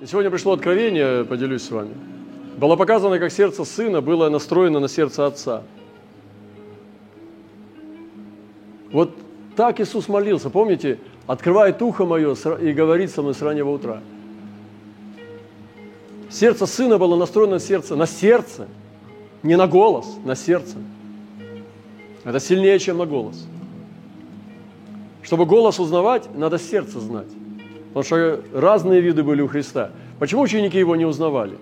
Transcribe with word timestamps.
И 0.00 0.06
сегодня 0.06 0.30
пришло 0.30 0.52
откровение, 0.52 1.24
поделюсь 1.24 1.62
с 1.62 1.70
вами. 1.72 1.92
Было 2.56 2.76
показано, 2.76 3.18
как 3.18 3.32
сердце 3.32 3.64
сына 3.64 4.00
было 4.00 4.28
настроено 4.28 4.78
на 4.78 4.88
сердце 4.88 5.26
отца. 5.26 5.64
Вот 8.92 9.10
так 9.56 9.80
Иисус 9.80 10.06
молился. 10.06 10.50
Помните, 10.50 11.00
открывает 11.26 11.82
ухо 11.82 12.04
мое 12.04 12.34
и 12.60 12.72
говорит 12.72 13.10
со 13.10 13.22
мной 13.22 13.34
с 13.34 13.42
раннего 13.42 13.70
утра. 13.70 14.00
Сердце 16.30 16.66
сына 16.66 16.96
было 16.98 17.16
настроено 17.16 17.54
на 17.54 17.60
сердце, 17.60 17.96
на 17.96 18.06
сердце, 18.06 18.68
не 19.42 19.56
на 19.56 19.66
голос, 19.66 20.06
на 20.24 20.36
сердце. 20.36 20.76
Это 22.22 22.38
сильнее, 22.38 22.78
чем 22.78 22.98
на 22.98 23.06
голос. 23.06 23.48
Чтобы 25.22 25.44
голос 25.44 25.80
узнавать, 25.80 26.32
надо 26.36 26.58
сердце 26.58 27.00
знать. 27.00 27.28
Потому 27.98 28.04
что 28.04 28.44
разные 28.54 29.00
виды 29.00 29.24
были 29.24 29.42
у 29.42 29.48
Христа. 29.48 29.90
Почему 30.20 30.42
ученики 30.42 30.78
его 30.78 30.94
не 30.94 31.04
узнавали? 31.04 31.58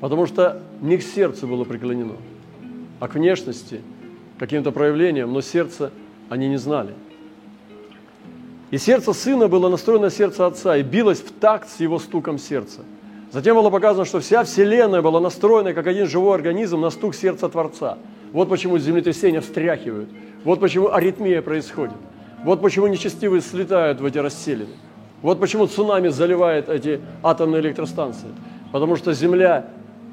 Потому 0.00 0.26
что 0.26 0.60
не 0.82 0.98
к 0.98 1.02
сердцу 1.02 1.46
было 1.46 1.64
преклонено, 1.64 2.16
а 3.00 3.08
к 3.08 3.14
внешности, 3.14 3.80
каким-то 4.38 4.70
проявлениям, 4.70 5.32
но 5.32 5.40
сердце 5.40 5.92
они 6.28 6.46
не 6.46 6.58
знали. 6.58 6.92
И 8.70 8.76
сердце 8.76 9.14
сына 9.14 9.48
было 9.48 9.70
настроено 9.70 10.04
на 10.04 10.10
сердце 10.10 10.46
отца 10.46 10.76
и 10.76 10.82
билось 10.82 11.20
в 11.20 11.32
такт 11.32 11.70
с 11.70 11.80
его 11.80 11.98
стуком 11.98 12.38
сердца. 12.38 12.82
Затем 13.32 13.56
было 13.56 13.70
показано, 13.70 14.04
что 14.04 14.20
вся 14.20 14.44
вселенная 14.44 15.00
была 15.00 15.20
настроена 15.20 15.72
как 15.72 15.86
один 15.86 16.06
живой 16.06 16.34
организм 16.34 16.82
на 16.82 16.90
стук 16.90 17.14
сердца 17.14 17.48
Творца. 17.48 17.96
Вот 18.32 18.50
почему 18.50 18.76
землетрясения 18.76 19.40
встряхивают. 19.40 20.10
Вот 20.44 20.60
почему 20.60 20.92
аритмия 20.92 21.40
происходит. 21.40 21.96
Вот 22.44 22.60
почему 22.60 22.88
нечестивые 22.88 23.40
слетают 23.40 24.02
в 24.02 24.04
эти 24.04 24.18
расселины. 24.18 24.74
Вот 25.22 25.40
почему 25.40 25.66
цунами 25.66 26.08
заливает 26.08 26.68
эти 26.68 27.00
атомные 27.22 27.60
электростанции. 27.60 28.28
Потому 28.72 28.96
что 28.96 29.12
Земля 29.12 29.66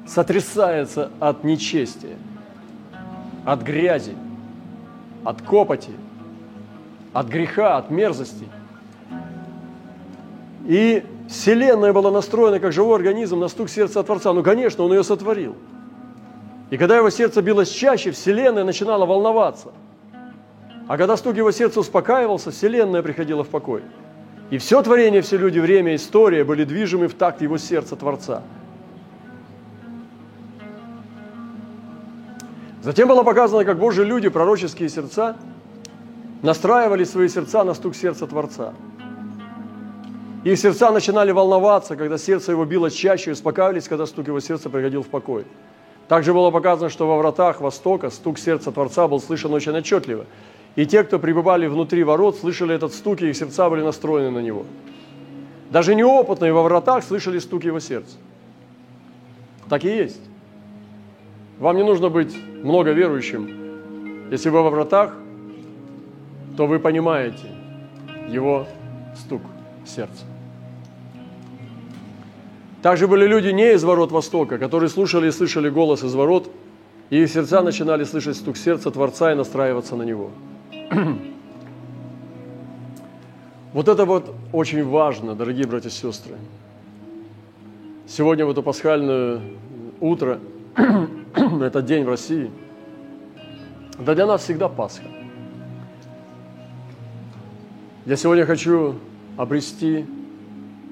сотрясается 0.06 1.10
от 1.20 1.44
нечестия, 1.44 2.16
от 3.44 3.62
грязи, 3.62 4.16
от 5.24 5.42
копоти, 5.42 5.92
от 7.12 7.28
греха, 7.28 7.76
от 7.76 7.90
мерзости. 7.90 8.48
И 10.66 11.04
Вселенная 11.28 11.92
была 11.92 12.10
настроена 12.10 12.58
как 12.60 12.72
живой 12.72 12.96
организм 12.96 13.40
на 13.40 13.48
стук 13.48 13.68
сердца 13.68 14.02
Творца. 14.02 14.32
Ну, 14.32 14.42
конечно, 14.42 14.84
Он 14.84 14.92
ее 14.92 15.04
сотворил. 15.04 15.56
И 16.70 16.76
когда 16.76 16.96
его 16.96 17.10
сердце 17.10 17.42
билось 17.42 17.70
чаще, 17.70 18.10
Вселенная 18.10 18.64
начинала 18.64 19.06
волноваться. 19.06 19.68
А 20.88 20.96
когда 20.96 21.16
стук 21.16 21.36
его 21.36 21.52
сердца 21.52 21.80
успокаивался, 21.80 22.50
Вселенная 22.50 23.02
приходила 23.02 23.44
в 23.44 23.48
покой. 23.48 23.82
И 24.50 24.58
все 24.58 24.80
творение, 24.82 25.22
все 25.22 25.36
люди, 25.36 25.58
время, 25.58 25.96
история 25.96 26.44
были 26.44 26.64
движимы 26.64 27.08
в 27.08 27.14
такт 27.14 27.42
его 27.42 27.58
сердца 27.58 27.96
Творца. 27.96 28.42
Затем 32.82 33.08
было 33.08 33.24
показано, 33.24 33.64
как 33.64 33.78
Божьи 33.78 34.04
люди, 34.04 34.28
пророческие 34.28 34.88
сердца, 34.88 35.36
настраивали 36.42 37.02
свои 37.02 37.28
сердца 37.28 37.64
на 37.64 37.74
стук 37.74 37.96
сердца 37.96 38.28
Творца. 38.28 38.74
Их 40.44 40.56
сердца 40.60 40.92
начинали 40.92 41.32
волноваться, 41.32 41.96
когда 41.96 42.16
сердце 42.16 42.52
его 42.52 42.64
било 42.64 42.88
чаще, 42.88 43.30
и 43.30 43.32
успокаивались, 43.32 43.88
когда 43.88 44.06
стук 44.06 44.28
его 44.28 44.38
сердца 44.38 44.70
приходил 44.70 45.02
в 45.02 45.08
покой. 45.08 45.44
Также 46.06 46.32
было 46.32 46.52
показано, 46.52 46.88
что 46.88 47.08
во 47.08 47.18
вратах 47.18 47.60
Востока 47.60 48.10
стук 48.10 48.38
сердца 48.38 48.70
Творца 48.70 49.08
был 49.08 49.20
слышен 49.20 49.52
очень 49.52 49.76
отчетливо– 49.76 50.26
и 50.76 50.84
те, 50.84 51.02
кто 51.02 51.18
пребывали 51.18 51.66
внутри 51.66 52.04
ворот, 52.04 52.36
слышали 52.36 52.74
этот 52.74 52.92
стук, 52.92 53.22
и 53.22 53.30
их 53.30 53.36
сердца 53.36 53.68
были 53.70 53.82
настроены 53.82 54.30
на 54.30 54.40
него. 54.40 54.66
Даже 55.70 55.94
неопытные 55.94 56.52
во 56.52 56.62
вратах 56.62 57.02
слышали 57.02 57.38
стук 57.38 57.64
его 57.64 57.80
сердца. 57.80 58.16
Так 59.70 59.84
и 59.84 59.88
есть. 59.88 60.20
Вам 61.58 61.76
не 61.76 61.82
нужно 61.82 62.10
быть 62.10 62.36
много 62.62 62.92
верующим. 62.92 64.30
Если 64.30 64.50
вы 64.50 64.62
во 64.62 64.70
вратах, 64.70 65.14
то 66.58 66.66
вы 66.66 66.78
понимаете 66.78 67.50
его 68.28 68.66
стук 69.16 69.40
сердца. 69.86 70.24
Также 72.82 73.08
были 73.08 73.26
люди 73.26 73.48
не 73.48 73.72
из 73.72 73.82
ворот 73.82 74.12
Востока, 74.12 74.58
которые 74.58 74.90
слушали 74.90 75.28
и 75.28 75.32
слышали 75.32 75.70
голос 75.70 76.04
из 76.04 76.14
ворот, 76.14 76.50
и 77.08 77.22
их 77.22 77.30
сердца 77.30 77.62
начинали 77.62 78.04
слышать 78.04 78.36
стук 78.36 78.58
сердца 78.58 78.90
Творца 78.90 79.32
и 79.32 79.34
настраиваться 79.34 79.96
на 79.96 80.02
него– 80.02 80.30
вот 83.72 83.88
это 83.88 84.04
вот 84.04 84.34
очень 84.52 84.84
важно, 84.84 85.34
дорогие 85.34 85.66
братья 85.66 85.88
и 85.88 85.92
сестры. 85.92 86.36
Сегодня 88.06 88.46
в 88.46 88.50
это 88.50 88.62
пасхальное 88.62 89.40
утро, 90.00 90.38
этот 91.34 91.84
день 91.86 92.04
в 92.04 92.08
России, 92.08 92.50
да 93.98 94.14
для 94.14 94.26
нас 94.26 94.44
всегда 94.44 94.68
Пасха. 94.68 95.06
Я 98.04 98.14
сегодня 98.16 98.46
хочу 98.46 98.94
обрести 99.36 100.06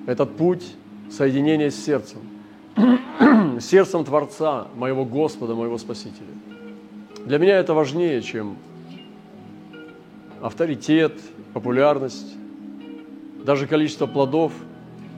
этот 0.07 0.37
путь 0.37 0.75
соединения 1.11 1.71
с 1.71 1.77
сердцем, 1.77 2.19
сердцем 3.61 4.05
Творца, 4.05 4.67
моего 4.75 5.05
Господа, 5.05 5.55
моего 5.55 5.79
Спасителя. 5.79 6.27
Для 7.25 7.39
меня 7.39 7.59
это 7.59 7.75
важнее, 7.75 8.21
чем 8.23 8.57
авторитет, 10.45 11.15
популярность, 11.55 12.37
даже 13.47 13.67
количество 13.67 14.07
плодов. 14.07 14.53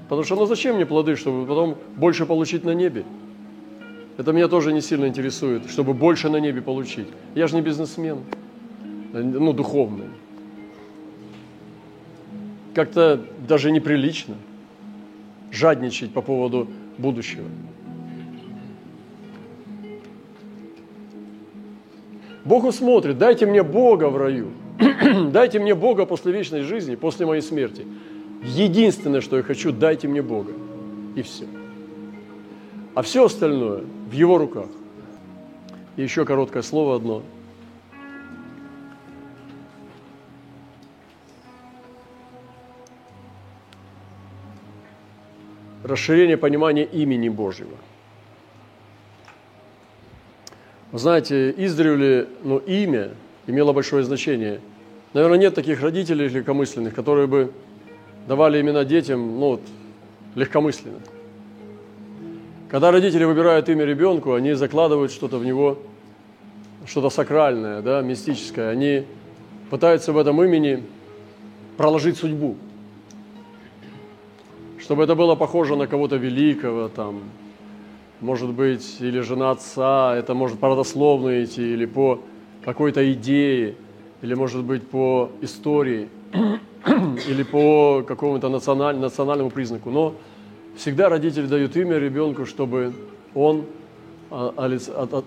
Потому 0.05 0.23
что, 0.23 0.37
ну 0.37 0.47
зачем 0.47 0.77
мне 0.77 0.87
плоды, 0.87 1.17
чтобы 1.17 1.47
потом 1.47 1.77
больше 1.97 2.27
получить 2.27 2.63
на 2.63 2.75
небе? 2.75 3.05
Это 4.19 4.33
меня 4.33 4.47
тоже 4.47 4.73
не 4.73 4.81
сильно 4.81 5.07
интересует, 5.07 5.69
чтобы 5.69 5.95
больше 5.95 6.31
на 6.31 6.37
небе 6.37 6.63
получить. 6.63 7.09
Я 7.35 7.49
же 7.49 7.57
не 7.57 7.61
бизнесмен, 7.61 8.21
ну, 9.13 9.53
духовный. 9.53 10.07
Как-то 12.73 13.21
даже 13.49 13.73
неприлично 13.73 14.37
жадничать 15.51 16.13
по 16.13 16.23
поводу 16.23 16.69
будущего. 16.99 17.49
Бог 22.45 22.63
усмотрит, 22.63 23.19
дайте 23.19 23.45
мне 23.45 23.65
Бога 23.65 24.09
в 24.09 24.17
раю– 24.17 24.51
дайте 25.33 25.59
мне 25.59 25.75
Бога 25.75 26.07
после 26.07 26.33
вечной 26.33 26.63
жизни, 26.63 26.97
после 26.97 27.27
моей 27.27 27.43
смерти. 27.43 27.87
Единственное, 28.43 29.21
что 29.21 29.37
я 29.37 29.43
хочу, 29.43 29.73
дайте 29.73 30.07
мне 30.09 30.23
Бога. 30.23 30.53
И 31.15 31.23
все. 31.23 31.47
А 32.95 33.03
все 33.03 33.25
остальное 33.25 33.85
в 34.11 34.13
Его 34.13 34.39
руках. 34.39 34.69
И 35.97 36.03
еще 36.03 36.25
короткое 36.25 36.63
слово 36.63 36.97
одно. 36.97 37.23
Расширение 45.83 46.37
понимания 46.37 46.85
имени 46.85 47.29
Божьего. 47.29 47.77
Вы 50.93 50.99
знаете, 50.99 51.55
издревле, 51.57 52.29
ну, 52.43 52.59
имя– 52.59 53.11
имело 53.47 53.73
большое 53.73 54.05
значение. 54.05 54.61
Наверное, 55.13 55.39
нет 55.39 55.55
таких 55.55 55.83
родителей 55.83 56.29
легкомысленных, 56.29 56.95
которые 56.95 57.27
бы 57.27 57.53
давали 58.27 58.61
имена 58.61 58.85
детям 58.85 59.41
ну, 59.41 59.47
вот, 59.51 59.63
легкомысленно. 60.35 61.01
Когда 62.69 62.91
родители 62.91 63.25
выбирают 63.25 63.69
имя 63.69 63.85
ребенку, 63.85 64.35
они 64.35 64.55
закладывают 64.55 65.13
что-то 65.13 65.39
в 65.39 65.45
него, 65.45 65.79
что-то 66.87 67.11
сакральное, 67.11 67.81
да, 67.81 68.03
мистическое. 68.03 68.71
Они 68.71 69.05
пытаются 69.71 70.13
в 70.13 70.19
этом 70.19 70.43
имени 70.43 70.83
проложить 71.77 72.17
судьбу, 72.17 72.57
чтобы 74.81 75.05
это 75.05 75.15
было 75.15 75.35
похоже 75.37 75.77
на 75.77 75.87
кого-то 75.87 76.17
великого, 76.17 76.89
там, 76.89 77.23
может 78.21 78.51
быть, 78.51 78.97
или 79.01 79.21
жена 79.21 79.53
отца, 79.53 80.17
это 80.17 80.35
может 80.35 80.59
по 80.59 80.69
родословной 80.69 81.45
идти, 81.45 81.73
или 81.73 81.87
по 81.87 82.21
какой-то 82.67 83.13
идеи, 83.13 83.77
или, 84.23 84.35
может 84.35 84.65
быть, 84.65 84.89
по 84.89 85.31
истории, 85.41 86.09
или 87.29 87.45
по 87.45 88.03
какому-то 88.03 88.49
националь, 88.49 88.97
национальному 88.97 89.51
признаку. 89.51 89.91
Но 89.91 90.17
всегда 90.77 91.09
родители 91.09 91.47
дают 91.47 91.77
имя 91.77 91.97
ребенку, 91.97 92.45
чтобы 92.45 92.93
он 93.37 93.67
а, 94.33 94.69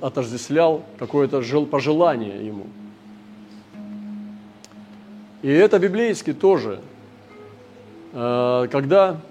отождествлял 0.02 0.84
какое-то 0.98 1.42
пожелание 1.66 2.46
ему. 2.46 2.68
И 5.42 5.48
это 5.48 5.80
библейски 5.80 6.34
тоже. 6.34 6.82
А, 8.12 8.68
когда 8.68 9.22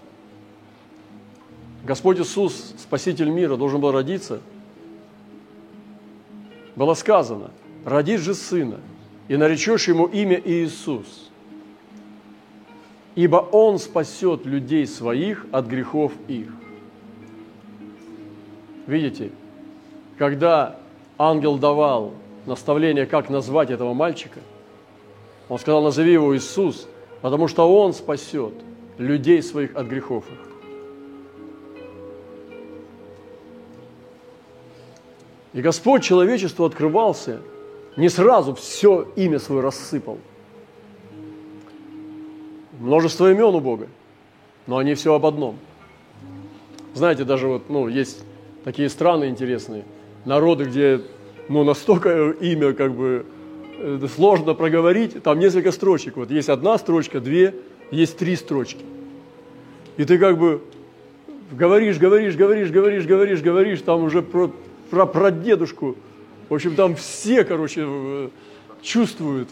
Господь 1.85 2.19
Иисус, 2.21 2.73
Спаситель 2.79 3.29
мира, 3.29 3.59
должен 3.59 3.83
был 3.83 3.93
родиться, 3.93 4.41
было 6.75 6.95
сказано– 6.95 7.51
родишь 7.85 8.21
же 8.21 8.35
сына, 8.35 8.81
и 9.29 9.37
наречешь 9.37 9.89
ему 9.89 10.07
имя 10.07 10.41
Иисус. 10.45 11.29
ибо 13.15 13.39
Он 13.39 13.81
спасет 13.81 14.47
людей 14.47 14.87
своих 14.87 15.45
от 15.51 15.67
грехов 15.67 16.13
их. 16.29 16.49
Видите, 18.87 19.33
когда 20.17 20.79
ангел 21.19 21.59
давал 21.59 22.15
наставление, 22.47 23.07
как 23.07 23.29
назвать 23.29 23.71
этого 23.71 23.93
мальчика, 23.93 24.39
он 25.49 25.59
сказал, 25.59 25.83
назови 25.83 26.13
его 26.13 26.37
Иисус, 26.37 26.87
потому 27.21 27.49
что 27.49 27.69
Он 27.69 27.93
спасет 27.93 28.55
людей 28.99 29.43
своих 29.43 29.75
от 29.75 29.89
грехов 29.89 30.25
их. 30.31 30.39
И 35.55 35.61
Господь 35.61 36.05
человечеству 36.05 36.65
открывался, 36.65 37.41
не 37.99 38.09
сразу 38.09 38.55
все 38.55 39.09
имя 39.17 39.41
свое 39.41 39.61
рассыпал. 39.61 40.19
Множество 42.79 43.29
имен 43.31 43.53
у 43.57 43.61
Бога, 43.61 43.89
но 44.69 44.79
они 44.79 44.95
все 44.95 45.15
об 45.15 45.27
одном. 45.27 45.57
Знаете, 46.95 47.25
даже 47.25 47.49
вот, 47.49 47.69
ну, 47.69 47.89
есть 47.89 48.25
такие 48.63 48.89
страны 48.89 49.29
интересные, 49.29 49.85
народы, 50.25 50.67
где, 50.67 51.01
ну, 51.49 51.65
настолько 51.65 52.31
имя 52.31 52.73
как 52.73 52.95
бы 52.95 53.27
э, 53.79 54.07
сложно 54.15 54.55
проговорить, 54.55 55.21
там 55.25 55.41
несколько 55.41 55.73
строчек. 55.73 56.19
Вот 56.19 56.31
есть 56.31 56.49
одна 56.49 56.79
строчка, 56.79 57.21
две, 57.21 57.53
есть 57.91 58.17
три 58.17 58.37
строчки. 58.37 58.85
И 59.97 60.05
ты 60.05 60.19
как 60.19 60.39
бы 60.39 60.63
говоришь, 61.51 61.99
говоришь, 61.99 62.37
говоришь, 62.37 62.71
говоришь, 62.71 63.07
говоришь, 63.07 63.43
говоришь, 63.43 63.81
там 63.81 64.05
уже 64.05 64.23
про, 64.23 64.53
про, 64.89 65.05
про 65.05 65.33
дедушку. 65.33 65.97
В 66.49 66.55
общем, 66.55 66.75
там 66.77 66.97
все, 66.97 67.45
короче, 67.45 67.85
э, 67.87 68.29
чувствуют, 68.81 69.49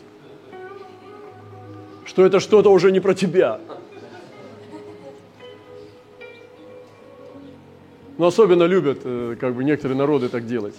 что 2.04 2.24
это 2.24 2.40
что-то 2.40 2.70
уже 2.70 2.90
не 2.90 3.00
про 3.00 3.14
тебя. 3.14 3.60
Но 8.16 8.28
особенно 8.28 8.62
любят, 8.62 9.00
э, 9.04 9.36
как 9.38 9.54
бы, 9.54 9.62
некоторые 9.62 9.98
народы 9.98 10.30
так 10.30 10.46
делать. 10.46 10.74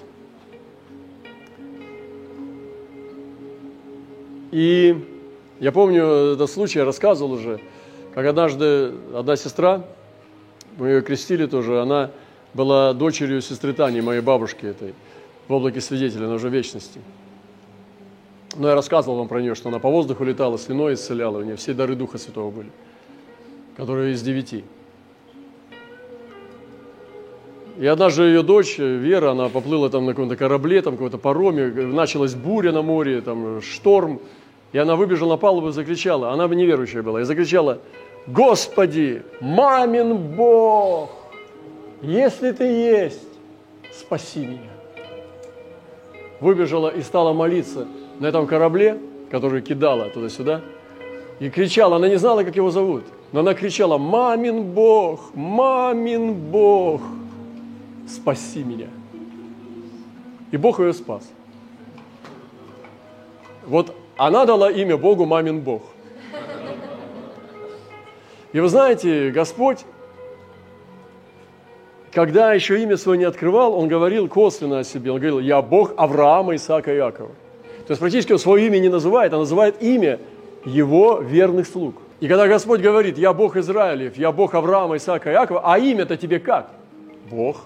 И 4.51 5.05
я 5.59 5.71
помню 5.71 6.03
этот 6.33 6.49
случай, 6.49 6.79
я 6.79 6.85
рассказывал 6.85 7.33
уже, 7.33 7.59
как 8.15 8.25
однажды 8.25 8.93
одна 9.13 9.35
сестра, 9.35 9.83
мы 10.77 10.87
ее 10.87 11.01
крестили 11.01 11.45
тоже, 11.45 11.81
она 11.81 12.09
была 12.55 12.93
дочерью 12.93 13.41
сестры 13.41 13.73
Тани, 13.73 14.01
моей 14.01 14.21
бабушки 14.21 14.65
этой, 14.65 14.95
в 15.47 15.53
облаке 15.53 15.81
свидетеля, 15.81 16.25
она 16.25 16.35
уже 16.35 16.49
вечности. 16.49 16.99
Но 18.55 18.69
я 18.69 18.75
рассказывал 18.75 19.17
вам 19.17 19.27
про 19.27 19.41
нее, 19.41 19.55
что 19.55 19.69
она 19.69 19.79
по 19.79 19.89
воздуху 19.89 20.23
летала, 20.23 20.57
слюной 20.57 20.95
исцеляла, 20.95 21.39
у 21.39 21.43
нее 21.43 21.55
все 21.55 21.73
дары 21.73 21.95
Духа 21.95 22.17
Святого 22.17 22.49
были, 22.49 22.69
которые 23.75 24.13
из 24.13 24.21
девяти. 24.21 24.63
И 27.77 27.85
однажды 27.85 28.23
ее 28.23 28.41
дочь, 28.41 28.79
Вера, 28.79 29.31
она 29.31 29.49
поплыла 29.49 29.89
там 29.89 30.05
на 30.05 30.13
каком-то 30.13 30.35
корабле, 30.35 30.81
там 30.81 30.93
каком-то 30.93 31.19
пароме, 31.19 31.67
началась 31.67 32.33
буря 32.33 32.71
на 32.71 32.81
море, 32.81 33.21
там 33.21 33.61
шторм, 33.61 34.19
и 34.71 34.79
она 34.79 34.95
выбежала 34.95 35.33
на 35.33 35.37
палубу 35.37 35.69
и 35.69 35.71
закричала, 35.71 36.31
она 36.31 36.47
бы 36.47 36.55
неверующая 36.55 37.03
была, 37.03 37.21
и 37.21 37.23
закричала, 37.23 37.79
«Господи, 38.25 39.21
мамин 39.39 40.17
Бог, 40.17 41.11
если 42.01 42.51
ты 42.51 42.63
есть, 42.63 43.29
спаси 43.93 44.39
меня!» 44.39 44.76
Выбежала 46.39 46.89
и 46.89 47.01
стала 47.01 47.33
молиться 47.33 47.87
на 48.19 48.27
этом 48.27 48.47
корабле, 48.47 48.99
который 49.31 49.61
кидала 49.61 50.09
туда-сюда, 50.09 50.61
и 51.39 51.49
кричала, 51.49 51.97
она 51.97 52.07
не 52.07 52.17
знала, 52.17 52.43
как 52.43 52.55
его 52.55 52.71
зовут, 52.71 53.03
но 53.31 53.41
она 53.41 53.53
кричала, 53.53 53.97
«Мамин 53.97 54.63
Бог, 54.63 55.35
мамин 55.35 56.33
Бог!» 56.33 57.01
спаси 58.07 58.63
меня. 58.63 58.87
И 60.51 60.57
Бог 60.57 60.79
ее 60.79 60.93
спас. 60.93 61.29
Вот 63.65 63.93
она 64.15 64.45
дала 64.45 64.71
имя 64.71 64.97
Богу 64.97 65.25
мамин 65.25 65.61
Бог. 65.61 65.83
И 68.53 68.59
вы 68.59 68.69
знаете, 68.69 69.29
Господь, 69.31 69.85
когда 72.11 72.53
еще 72.53 72.81
имя 72.81 72.97
свое 72.97 73.17
не 73.17 73.25
открывал, 73.25 73.73
Он 73.73 73.87
говорил 73.87 74.27
косвенно 74.27 74.79
о 74.79 74.83
себе. 74.83 75.11
Он 75.11 75.17
говорил, 75.17 75.39
я 75.39 75.61
Бог 75.61 75.93
Авраама, 75.97 76.55
Исаака 76.55 76.93
и 76.93 76.97
Иакова. 76.97 77.31
То 77.87 77.91
есть 77.91 78.01
практически 78.01 78.33
он 78.33 78.39
свое 78.39 78.67
имя 78.67 78.79
не 78.79 78.89
называет, 78.89 79.33
а 79.33 79.37
называет 79.37 79.81
имя 79.81 80.19
его 80.65 81.19
верных 81.19 81.67
слуг. 81.67 81.95
И 82.19 82.27
когда 82.27 82.47
Господь 82.47 82.81
говорит, 82.81 83.17
я 83.17 83.31
Бог 83.31 83.55
Израилев, 83.55 84.17
я 84.17 84.31
Бог 84.31 84.55
Авраама, 84.55 84.97
Исаака 84.97 85.29
и 85.29 85.33
Иакова, 85.33 85.61
а 85.63 85.79
имя-то 85.79 86.17
тебе 86.17 86.39
как? 86.39 86.69
Бог. 87.29 87.61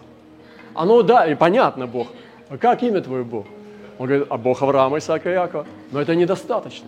Оно, 0.75 1.01
да, 1.01 1.25
и 1.25 1.33
понятно, 1.33 1.87
Бог. 1.87 2.07
А 2.49 2.57
как 2.57 2.83
имя 2.83 3.01
твое 3.01 3.23
Бог? 3.23 3.47
Он 3.97 4.07
говорит, 4.07 4.27
а 4.29 4.37
Бог 4.37 4.61
Авраама, 4.61 4.99
Исаака 4.99 5.29
и 5.29 5.33
Якова. 5.33 5.65
Но 5.91 5.99
это 5.99 6.13
недостаточно. 6.15 6.87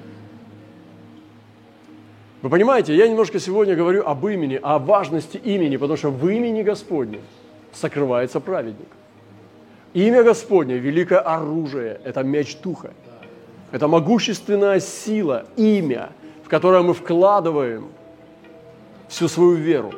Вы 2.44 2.50
понимаете, 2.50 2.95
я 2.95 3.07
немножко 3.07 3.39
сегодня 3.39 3.75
говорю 3.75 4.05
об 4.05 4.27
имени, 4.27 4.59
о 4.61 4.77
важности 4.77 5.38
имени, 5.38 5.77
потому 5.77 5.97
что 5.97 6.09
в 6.09 6.29
имени 6.29 6.61
Господне 6.61 7.19
сокрывается 7.74 8.40
праведник. 8.40 8.88
Имя 9.94 10.24
Господне– 10.24 10.78
великое 10.80 11.20
оружие, 11.20 12.00
это 12.04 12.24
меч 12.24 12.58
духа. 12.58 12.92
Это 13.72 13.88
могущественная 13.88 14.80
сила, 14.80 15.46
имя, 15.56 16.10
в 16.44 16.50
которое 16.50 16.81
мы 16.84 16.94
вкладываем 16.94 17.88
всю 19.08 19.28
свою 19.28 19.56
веру. 19.56 19.94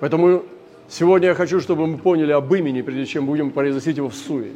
Поэтому 0.00 0.42
Сегодня 0.88 1.28
я 1.28 1.34
хочу, 1.34 1.60
чтобы 1.60 1.86
мы 1.86 1.98
поняли 1.98 2.32
об 2.32 2.52
имени, 2.54 2.82
прежде 2.82 3.06
чем 3.06 3.26
будем 3.26 3.50
произносить 3.50 3.96
его 3.96 4.08
в 4.08 4.14
суе. 4.14 4.52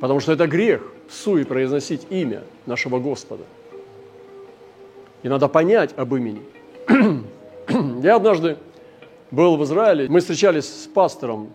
Потому 0.00 0.20
что 0.20 0.32
это 0.32 0.46
грех 0.46 0.80
в 1.08 1.12
суе 1.12 1.44
произносить 1.44 2.06
имя 2.10 2.42
нашего 2.66 3.00
Господа. 3.00 3.44
И 5.24 5.28
надо 5.28 5.48
понять 5.48 5.92
об 5.98 6.14
имени. 6.14 6.42
Я 8.02 8.16
однажды 8.16 8.56
был 9.30 9.56
в 9.56 9.64
Израиле, 9.64 10.08
мы 10.08 10.20
встречались 10.20 10.66
с 10.66 10.86
пастором, 10.86 11.48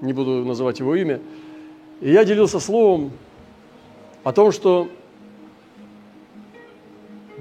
не 0.00 0.12
буду 0.12 0.44
называть 0.44 0.78
его 0.78 0.94
имя, 0.94 1.20
и 2.00 2.12
я 2.12 2.24
делился 2.24 2.60
словом 2.60 3.10
о 4.24 4.32
том, 4.32 4.52
что 4.52 4.88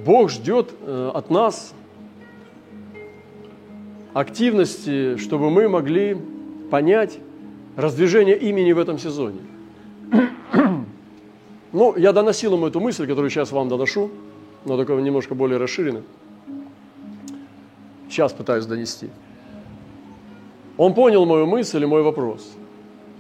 Бог 0.03 0.29
ждет 0.29 0.74
э, 0.81 1.12
от 1.13 1.29
нас 1.29 1.74
активности, 4.13 5.18
чтобы 5.18 5.49
мы 5.49 5.69
могли 5.69 6.18
понять 6.71 7.19
раздвижение 7.75 8.37
имени 8.37 8.71
в 8.71 8.80
этом 8.80 8.99
сезоне. 8.99 9.40
Ну, 11.73 11.95
я 11.97 12.13
доносил 12.13 12.54
ему 12.54 12.66
эту 12.66 12.80
мысль, 12.80 13.06
которую 13.06 13.30
сейчас 13.30 13.51
вам 13.51 13.68
доношу, 13.68 14.09
но 14.63 14.78
только 14.78 14.94
немножко 14.94 15.35
более 15.35 15.57
расширенно. 15.57 16.01
Сейчас 18.09 18.31
пытаюсь 18.31 18.66
донести. 18.66 19.09
Он 20.77 20.93
понял 20.93 21.25
мою 21.25 21.47
мысль 21.47 21.83
и 21.83 21.85
мой 21.85 22.03
вопрос. 22.03 22.55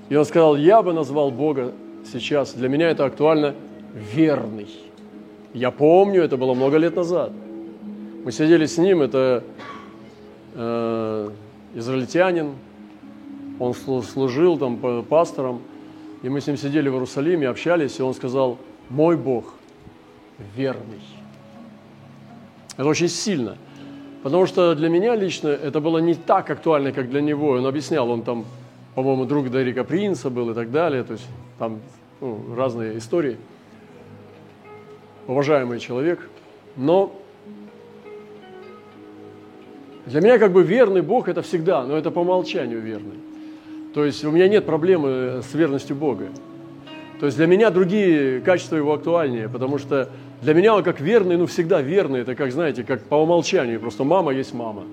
И 0.09 0.15
он 0.15 0.25
сказал, 0.25 0.55
я 0.55 0.81
бы 0.81 0.93
назвал 0.93 1.31
Бога 1.31 1.73
сейчас, 2.11 2.53
для 2.53 2.69
меня 2.69 2.89
это 2.89 3.05
актуально, 3.05 3.55
верный. 3.93 4.67
Я 5.53 5.71
помню, 5.71 6.21
это 6.21 6.37
было 6.37 6.53
много 6.53 6.77
лет 6.77 6.95
назад. 6.95 7.31
Мы 8.23 8.31
сидели 8.31 8.65
с 8.65 8.77
ним, 8.77 9.01
это 9.01 9.43
э, 10.53 11.29
израильтянин, 11.73 12.53
он 13.59 13.73
служил 13.73 14.57
там 14.57 14.77
пастором, 15.03 15.61
и 16.21 16.29
мы 16.29 16.41
с 16.41 16.47
ним 16.47 16.57
сидели 16.57 16.89
в 16.89 16.93
Иерусалиме, 16.93 17.49
общались, 17.49 17.99
и 17.99 18.03
он 18.03 18.13
сказал, 18.13 18.57
мой 18.89 19.17
Бог 19.17 19.53
верный. 20.55 21.01
Это 22.75 22.87
очень 22.87 23.07
сильно, 23.07 23.57
потому 24.27 24.45
что 24.45 24.75
для 24.75 24.89
меня 24.89 25.15
лично 25.15 25.47
это 25.47 25.79
было 25.79 25.99
не 25.99 26.13
так 26.13 26.49
актуально, 26.49 26.91
как 26.91 27.09
для 27.09 27.21
него. 27.21 27.51
Он 27.51 27.65
объяснял, 27.65 28.11
он 28.11 28.23
там, 28.23 28.43
по-моему, 28.93 29.23
друг 29.23 29.49
Дарика 29.49 29.85
Принца 29.85 30.29
был 30.29 30.49
и 30.49 30.53
так 30.53 30.69
далее, 30.69 31.05
то 31.05 31.13
есть 31.13 31.25
там 31.57 31.79
ну, 32.19 32.43
разные 32.53 32.97
истории. 32.97 33.37
Уважаемый 35.27 35.79
человек, 35.79 36.29
но 36.75 37.15
для 40.07 40.19
меня 40.19 40.39
как 40.39 40.51
бы 40.51 40.61
верный 40.61 41.01
Бог 41.01 41.29
это 41.29 41.41
всегда, 41.41 41.85
но 41.85 41.95
это 41.95 42.11
по 42.11 42.19
умолчанию 42.19 42.81
верный. 42.81 43.19
То 43.93 44.03
есть 44.03 44.25
у 44.25 44.31
меня 44.31 44.49
нет 44.49 44.65
проблемы 44.65 45.41
с 45.41 45.53
верностью 45.53 45.95
Бога. 45.95 46.27
То 47.21 47.27
есть 47.27 47.37
для 47.37 47.47
меня 47.47 47.69
другие 47.69 48.41
качества 48.41 48.75
его 48.75 48.91
актуальнее, 48.91 49.47
потому 49.47 49.77
что 49.77 50.09
для 50.41 50.53
меня 50.53 50.75
он 50.75 50.83
как 50.83 50.99
верный, 50.99 51.37
ну 51.37 51.45
всегда 51.47 51.81
верный, 51.81 52.21
это 52.21 52.35
как, 52.35 52.51
знаете, 52.51 52.83
как 52.83 53.03
по 53.03 53.15
умолчанию, 53.15 53.79
просто 53.79 54.03
мама 54.03 54.33
есть 54.33 54.53
мама. 54.53 54.83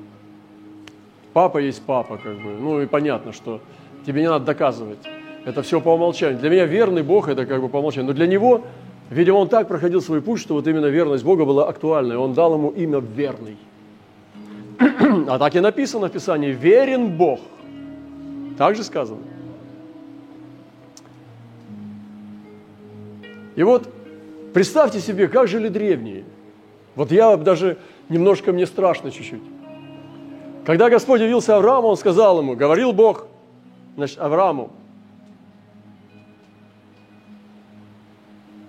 Папа 1.32 1.58
есть 1.58 1.82
папа, 1.82 2.16
как 2.16 2.36
бы. 2.36 2.50
Ну 2.60 2.80
и 2.80 2.86
понятно, 2.86 3.32
что 3.32 3.60
тебе 4.06 4.22
не 4.22 4.28
надо 4.28 4.44
доказывать. 4.44 4.98
Это 5.44 5.62
все 5.62 5.80
по 5.80 5.90
умолчанию. 5.90 6.38
Для 6.38 6.48
меня 6.48 6.64
верный 6.64 7.02
Бог 7.02 7.28
это 7.28 7.44
как 7.44 7.60
бы 7.60 7.68
по 7.68 7.78
умолчанию. 7.78 8.08
Но 8.08 8.14
для 8.14 8.26
него 8.26 8.62
Видимо, 9.10 9.36
он 9.36 9.48
так 9.48 9.68
проходил 9.68 10.00
свой 10.00 10.22
путь, 10.22 10.40
что 10.40 10.54
вот 10.54 10.66
именно 10.66 10.86
верность 10.86 11.24
Бога 11.24 11.44
была 11.44 11.68
актуальной. 11.68 12.16
Он 12.16 12.32
дал 12.32 12.54
ему 12.54 12.70
имя 12.70 12.98
верный. 13.00 13.56
А 15.28 15.38
так 15.38 15.54
и 15.54 15.60
написано 15.60 16.08
в 16.08 16.12
Писании, 16.12 16.50
верен 16.50 17.16
Бог. 17.16 17.40
Так 18.56 18.76
же 18.76 18.82
сказано. 18.82 19.20
И 23.56 23.62
вот 23.62 23.88
представьте 24.54 25.00
себе, 25.00 25.28
как 25.28 25.48
жили 25.48 25.68
древние. 25.68 26.24
Вот 26.94 27.12
я 27.12 27.36
даже 27.36 27.76
немножко 28.08 28.52
мне 28.52 28.66
страшно 28.66 29.10
чуть-чуть. 29.10 29.42
Когда 30.64 30.88
Господь 30.88 31.20
явился 31.20 31.56
Аврааму, 31.56 31.88
Он 31.88 31.96
сказал 31.98 32.38
ему, 32.38 32.56
говорил 32.56 32.94
Бог, 32.94 33.26
значит, 33.96 34.18
Аврааму, 34.18 34.70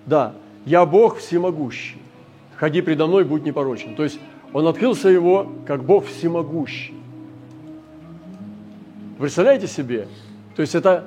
да, 0.04 0.34
я 0.66 0.84
Бог 0.84 1.18
всемогущий, 1.18 1.96
ходи 2.56 2.82
предо 2.82 3.06
мной, 3.06 3.24
будь 3.24 3.44
непорочен. 3.44 3.94
То 3.94 4.04
есть 4.04 4.20
он 4.52 4.66
открылся 4.66 5.08
его 5.08 5.50
как 5.66 5.84
Бог 5.84 6.06
всемогущий. 6.06 6.94
Представляете 9.18 9.66
себе? 9.66 10.08
То 10.54 10.62
есть 10.62 10.74
это 10.74 11.06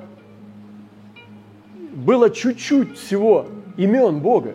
было 1.92 2.30
чуть-чуть 2.30 2.98
всего 2.98 3.46
имен 3.76 4.20
Бога. 4.20 4.54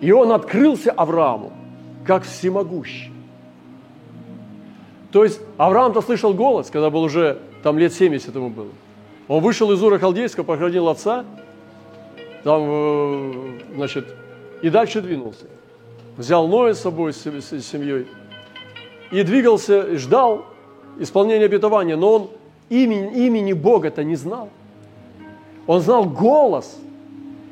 И 0.00 0.12
он 0.12 0.32
открылся 0.32 0.92
Аврааму 0.92 1.52
как 2.04 2.24
всемогущий. 2.24 3.12
То 5.12 5.24
есть 5.24 5.40
Авраам-то 5.56 6.02
слышал 6.02 6.34
голос, 6.34 6.70
когда 6.70 6.90
был 6.90 7.02
уже 7.02 7.38
там 7.62 7.78
лет 7.78 7.92
70 7.92 8.34
ему 8.34 8.50
было. 8.50 8.70
Он 9.28 9.42
вышел 9.42 9.72
из 9.72 9.82
Ура 9.82 9.98
Халдейского, 9.98 10.44
похоронил 10.44 10.88
отца, 10.88 11.24
там, 12.44 12.62
э, 12.64 13.32
значит, 13.74 14.06
и 14.62 14.70
дальше 14.70 15.00
двинулся. 15.00 15.46
Взял 16.16 16.46
Ноя 16.46 16.74
с 16.74 16.80
собой, 16.80 17.12
с, 17.12 17.22
семьей, 17.22 18.06
и 19.10 19.22
двигался, 19.22 19.96
ждал 19.98 20.46
исполнения 20.98 21.46
обетования, 21.46 21.96
но 21.96 22.12
он 22.12 22.30
имени, 22.68 23.26
имени 23.26 23.52
Бога-то 23.52 24.04
не 24.04 24.16
знал. 24.16 24.48
Он 25.66 25.80
знал 25.80 26.04
голос, 26.04 26.78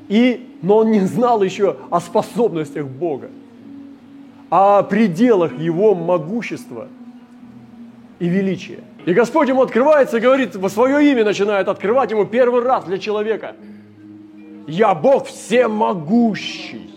и, 0.08 0.53
но 0.64 0.78
он 0.78 0.90
не 0.90 1.00
знал 1.00 1.42
еще 1.42 1.76
о 1.90 2.00
способностях 2.00 2.86
Бога, 2.86 3.28
о 4.48 4.82
пределах 4.82 5.58
Его 5.58 5.94
могущества 5.94 6.88
и 8.18 8.26
величия. 8.26 8.78
И 9.04 9.12
Господь 9.12 9.48
ему 9.48 9.60
открывается 9.60 10.16
и 10.16 10.20
говорит, 10.20 10.56
во 10.56 10.70
свое 10.70 11.12
имя 11.12 11.24
начинает 11.24 11.68
открывать 11.68 12.10
ему 12.10 12.24
первый 12.24 12.62
раз 12.62 12.84
для 12.84 12.96
человека. 12.96 13.54
Я 14.66 14.94
Бог 14.94 15.26
всемогущий. 15.26 16.90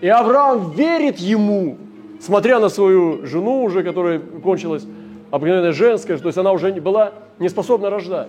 И 0.00 0.08
Авраам 0.08 0.72
верит 0.72 1.18
ему, 1.18 1.78
смотря 2.20 2.58
на 2.58 2.68
свою 2.68 3.24
жену 3.26 3.62
уже, 3.62 3.84
которая 3.84 4.18
кончилась 4.18 4.84
обыкновенная 5.30 5.72
женская, 5.72 6.18
то 6.18 6.26
есть 6.26 6.38
она 6.38 6.50
уже 6.50 6.72
была 6.72 7.12
не 7.38 7.48
способна 7.48 7.90
рождать. 7.90 8.28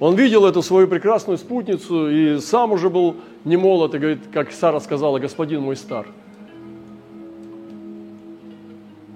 Он 0.00 0.16
видел 0.16 0.44
эту 0.44 0.62
свою 0.62 0.88
прекрасную 0.88 1.38
спутницу 1.38 2.10
и 2.10 2.38
сам 2.40 2.72
уже 2.72 2.90
был 2.90 3.16
не 3.44 3.56
молод, 3.56 3.94
и 3.94 3.98
говорит, 3.98 4.20
как 4.32 4.52
Сара 4.52 4.80
сказала, 4.80 5.18
господин 5.18 5.62
мой 5.62 5.76
стар. 5.76 6.06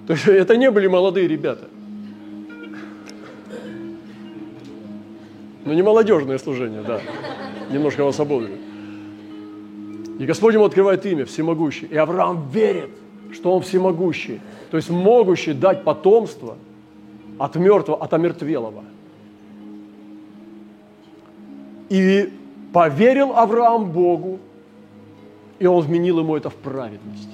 То 0.07 0.13
есть 0.13 0.27
это 0.27 0.57
не 0.57 0.71
были 0.71 0.87
молодые 0.87 1.27
ребята. 1.27 1.67
Но 5.65 5.73
не 5.73 5.83
молодежное 5.83 6.39
служение, 6.39 6.81
да. 6.81 7.01
Немножко 7.71 8.03
вас 8.03 8.19
ободрю. 8.19 8.55
И 10.17 10.25
Господь 10.25 10.55
ему 10.55 10.65
открывает 10.65 11.05
имя, 11.05 11.25
всемогущий. 11.25 11.85
И 11.85 11.95
Авраам 11.95 12.49
верит, 12.51 12.89
что 13.31 13.53
он 13.53 13.61
всемогущий. 13.61 14.41
То 14.71 14.77
есть 14.77 14.89
могущий 14.89 15.53
дать 15.53 15.83
потомство 15.83 16.57
от 17.37 17.55
мертвого, 17.55 18.03
от 18.03 18.13
омертвелого. 18.13 18.83
И 21.89 22.31
поверил 22.71 23.33
Авраам 23.35 23.91
Богу, 23.91 24.39
и 25.59 25.65
он 25.65 25.81
вменил 25.81 26.19
ему 26.19 26.35
это 26.35 26.49
в 26.49 26.55
праведность. 26.55 27.29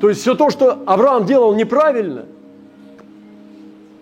То 0.00 0.08
есть 0.08 0.22
все 0.22 0.34
то, 0.34 0.50
что 0.50 0.82
Авраам 0.86 1.26
делал 1.26 1.54
неправильно, 1.54 2.26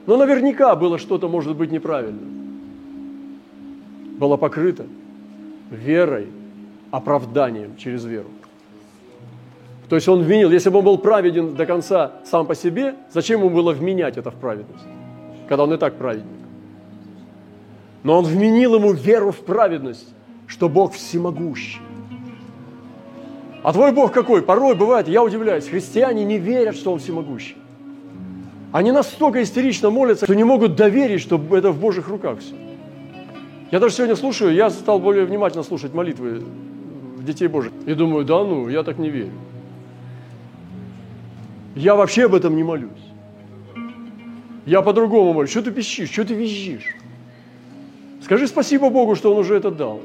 но 0.06 0.16
наверняка 0.16 0.74
было 0.76 0.98
что-то, 0.98 1.28
может 1.28 1.56
быть, 1.56 1.72
неправильно, 1.72 2.20
было 4.18 4.36
покрыто 4.36 4.86
верой 5.70 6.28
оправданием 6.90 7.76
через 7.76 8.04
веру. 8.04 8.28
То 9.88 9.96
есть 9.96 10.08
он 10.08 10.22
вменил, 10.22 10.50
если 10.50 10.70
бы 10.70 10.78
он 10.78 10.84
был 10.84 10.98
праведен 10.98 11.54
до 11.54 11.66
конца 11.66 12.12
сам 12.24 12.46
по 12.46 12.54
себе, 12.54 12.94
зачем 13.10 13.40
ему 13.40 13.50
было 13.50 13.72
вменять 13.72 14.18
это 14.18 14.30
в 14.30 14.34
праведность, 14.34 14.84
когда 15.48 15.64
он 15.64 15.72
и 15.72 15.78
так 15.78 15.94
праведник? 15.94 16.37
Но 18.08 18.20
он 18.20 18.24
вменил 18.24 18.76
ему 18.76 18.94
веру 18.94 19.32
в 19.32 19.40
праведность, 19.40 20.08
что 20.46 20.70
Бог 20.70 20.94
всемогущий. 20.94 21.78
А 23.62 23.70
твой 23.74 23.92
Бог 23.92 24.12
какой? 24.12 24.40
Порой 24.40 24.74
бывает, 24.74 25.08
я 25.08 25.22
удивляюсь, 25.22 25.68
христиане 25.68 26.24
не 26.24 26.38
верят, 26.38 26.74
что 26.74 26.90
Он 26.90 27.00
всемогущий. 27.00 27.58
Они 28.72 28.92
настолько 28.92 29.42
истерично 29.42 29.90
молятся, 29.90 30.24
что 30.24 30.34
не 30.34 30.44
могут 30.44 30.74
доверить, 30.74 31.20
что 31.20 31.38
это 31.54 31.70
в 31.70 31.78
Божьих 31.78 32.08
руках 32.08 32.38
все. 32.38 32.54
Я 33.70 33.78
даже 33.78 33.94
сегодня 33.94 34.16
слушаю, 34.16 34.54
я 34.54 34.70
стал 34.70 35.00
более 35.00 35.26
внимательно 35.26 35.62
слушать 35.62 35.92
молитвы 35.92 36.42
детей 37.18 37.48
Божьих. 37.48 37.74
И 37.84 37.92
думаю, 37.92 38.24
да 38.24 38.42
ну, 38.42 38.70
я 38.70 38.84
так 38.84 38.96
не 38.96 39.10
верю. 39.10 39.32
Я 41.76 41.94
вообще 41.94 42.24
об 42.24 42.34
этом 42.34 42.56
не 42.56 42.62
молюсь. 42.62 42.88
Я 44.64 44.80
по-другому 44.80 45.34
молюсь. 45.34 45.50
Что 45.50 45.60
ты 45.60 45.72
пищишь, 45.72 46.10
что 46.10 46.24
ты 46.24 46.32
визжишь? 46.32 46.97
Скажи 48.22 48.46
спасибо 48.46 48.90
Богу, 48.90 49.14
что 49.14 49.32
Он 49.32 49.38
уже 49.38 49.54
это 49.54 49.70
дал. 49.70 50.00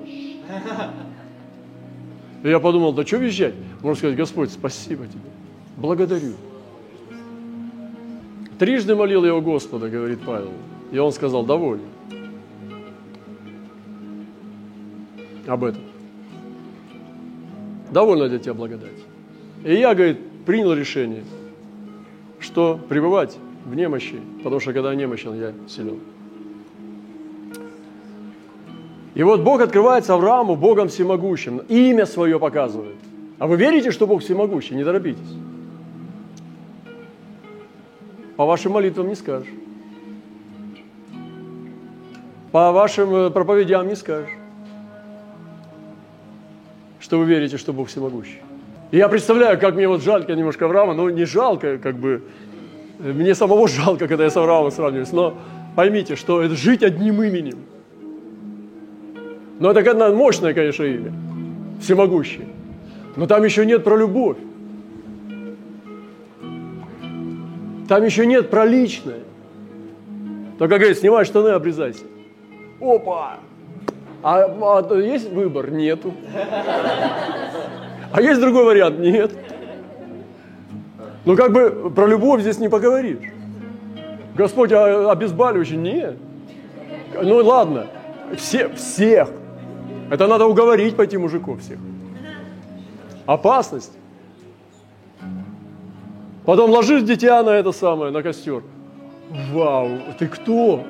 И 2.43 2.49
я 2.49 2.59
подумал, 2.59 2.93
да 2.93 3.05
что 3.05 3.17
визжать? 3.17 3.55
Можно 3.81 3.97
сказать, 3.97 4.17
Господь, 4.17 4.51
спасибо 4.51 5.05
тебе, 5.07 5.21
благодарю. 5.77 6.33
Трижды 8.59 8.95
молил 8.95 9.25
я 9.25 9.35
у 9.35 9.41
Господа, 9.41 9.89
говорит 9.89 10.19
Павел. 10.25 10.51
И 10.91 10.97
он 10.97 11.11
сказал, 11.11 11.43
доволен. 11.45 11.81
Об 15.47 15.63
этом 15.63 15.81
довольно 17.93 18.27
для 18.27 18.39
тебя 18.39 18.53
благодать. 18.53 18.89
И 19.63 19.75
я, 19.75 19.93
говорит, 19.93 20.17
принял 20.45 20.73
решение, 20.73 21.23
что 22.39 22.79
пребывать 22.89 23.37
в 23.65 23.75
немощи, 23.75 24.19
потому 24.43 24.59
что 24.59 24.73
когда 24.73 24.93
немощен, 24.93 25.39
я 25.39 25.53
силен. 25.69 25.99
И 29.15 29.23
вот 29.23 29.41
Бог 29.41 29.61
открывается 29.61 30.13
Аврааму 30.13 30.55
Богом 30.55 30.87
всемогущим, 30.87 31.59
имя 31.69 32.05
свое 32.05 32.39
показывает. 32.39 32.95
А 33.39 33.47
вы 33.47 33.57
верите, 33.57 33.91
что 33.91 34.07
Бог 34.07 34.21
всемогущий? 34.21 34.75
Не 34.75 34.83
торопитесь. 34.83 35.37
По 38.35 38.45
вашим 38.45 38.71
молитвам 38.71 39.07
не 39.07 39.15
скажешь. 39.15 39.53
По 42.51 42.71
вашим 42.71 43.13
э, 43.15 43.29
проповедям 43.29 43.87
не 43.87 43.95
скажешь 43.95 44.29
что 47.03 47.19
вы 47.19 47.25
верите, 47.25 47.57
что 47.57 47.73
Бог 47.73 47.89
всемогущий. 47.89 48.41
И 48.91 48.97
я 48.97 49.09
представляю, 49.09 49.59
как 49.59 49.75
мне 49.75 49.87
вот 49.87 50.01
жалько 50.01 50.33
немножко 50.33 50.65
Авраама, 50.65 50.93
но 50.93 51.09
не 51.09 51.25
жалко, 51.25 51.77
как 51.77 51.97
бы, 51.97 52.23
мне 52.97 53.35
самого 53.35 53.67
жалко, 53.67 54.07
когда 54.07 54.23
я 54.23 54.29
с 54.29 54.37
Авраамом 54.37 54.71
сравниваюсь, 54.71 55.11
но 55.11 55.37
поймите, 55.75 56.15
что 56.15 56.41
это 56.41 56.55
жить 56.55 56.81
одним 56.81 57.21
именем. 57.21 57.59
Но 59.59 59.71
это 59.71 59.89
одно 59.89 60.13
мощное, 60.13 60.53
конечно, 60.53 60.83
имя, 60.83 61.13
всемогущее. 61.79 62.47
Но 63.15 63.27
там 63.27 63.43
еще 63.43 63.65
нет 63.65 63.83
про 63.83 63.95
любовь. 63.95 64.37
Там 67.87 68.03
еще 68.03 68.25
нет 68.25 68.49
про 68.49 68.65
личное. 68.65 69.19
Только 70.57 70.77
говорит, 70.77 70.97
снимай 70.97 71.25
штаны, 71.25 71.49
обрезайся. 71.49 72.05
Опа! 72.79 73.39
А, 74.23 74.45
а 74.45 74.95
есть 74.95 75.29
выбор? 75.31 75.69
Нету. 75.69 76.13
А 78.11 78.21
есть 78.21 78.39
другой 78.39 78.65
вариант? 78.65 78.99
Нет. 78.99 79.31
Ну 81.25 81.35
как 81.35 81.51
бы 81.51 81.91
про 81.93 82.07
любовь 82.07 82.41
здесь 82.41 82.59
не 82.59 82.69
поговоришь. 82.69 83.17
Господь 84.35 84.71
а, 84.71 85.11
обезболивающий? 85.11 85.77
Нет. 85.77 86.15
Ну 87.21 87.35
ладно, 87.43 87.87
все, 88.37 88.69
всех. 88.69 89.29
Это 90.13 90.27
надо 90.27 90.45
уговорить 90.45 90.95
пойти 90.95 91.17
мужиков 91.17 91.59
всех. 91.59 91.79
Опасность. 93.25 93.93
Потом 96.45 96.69
ложишь 96.69 97.01
дитя 97.01 97.41
на 97.41 97.49
это 97.49 97.71
самое, 97.71 98.11
на 98.11 98.21
костер. 98.21 98.61
Вау, 99.51 99.89
ты 100.19 100.27
кто? 100.27 100.83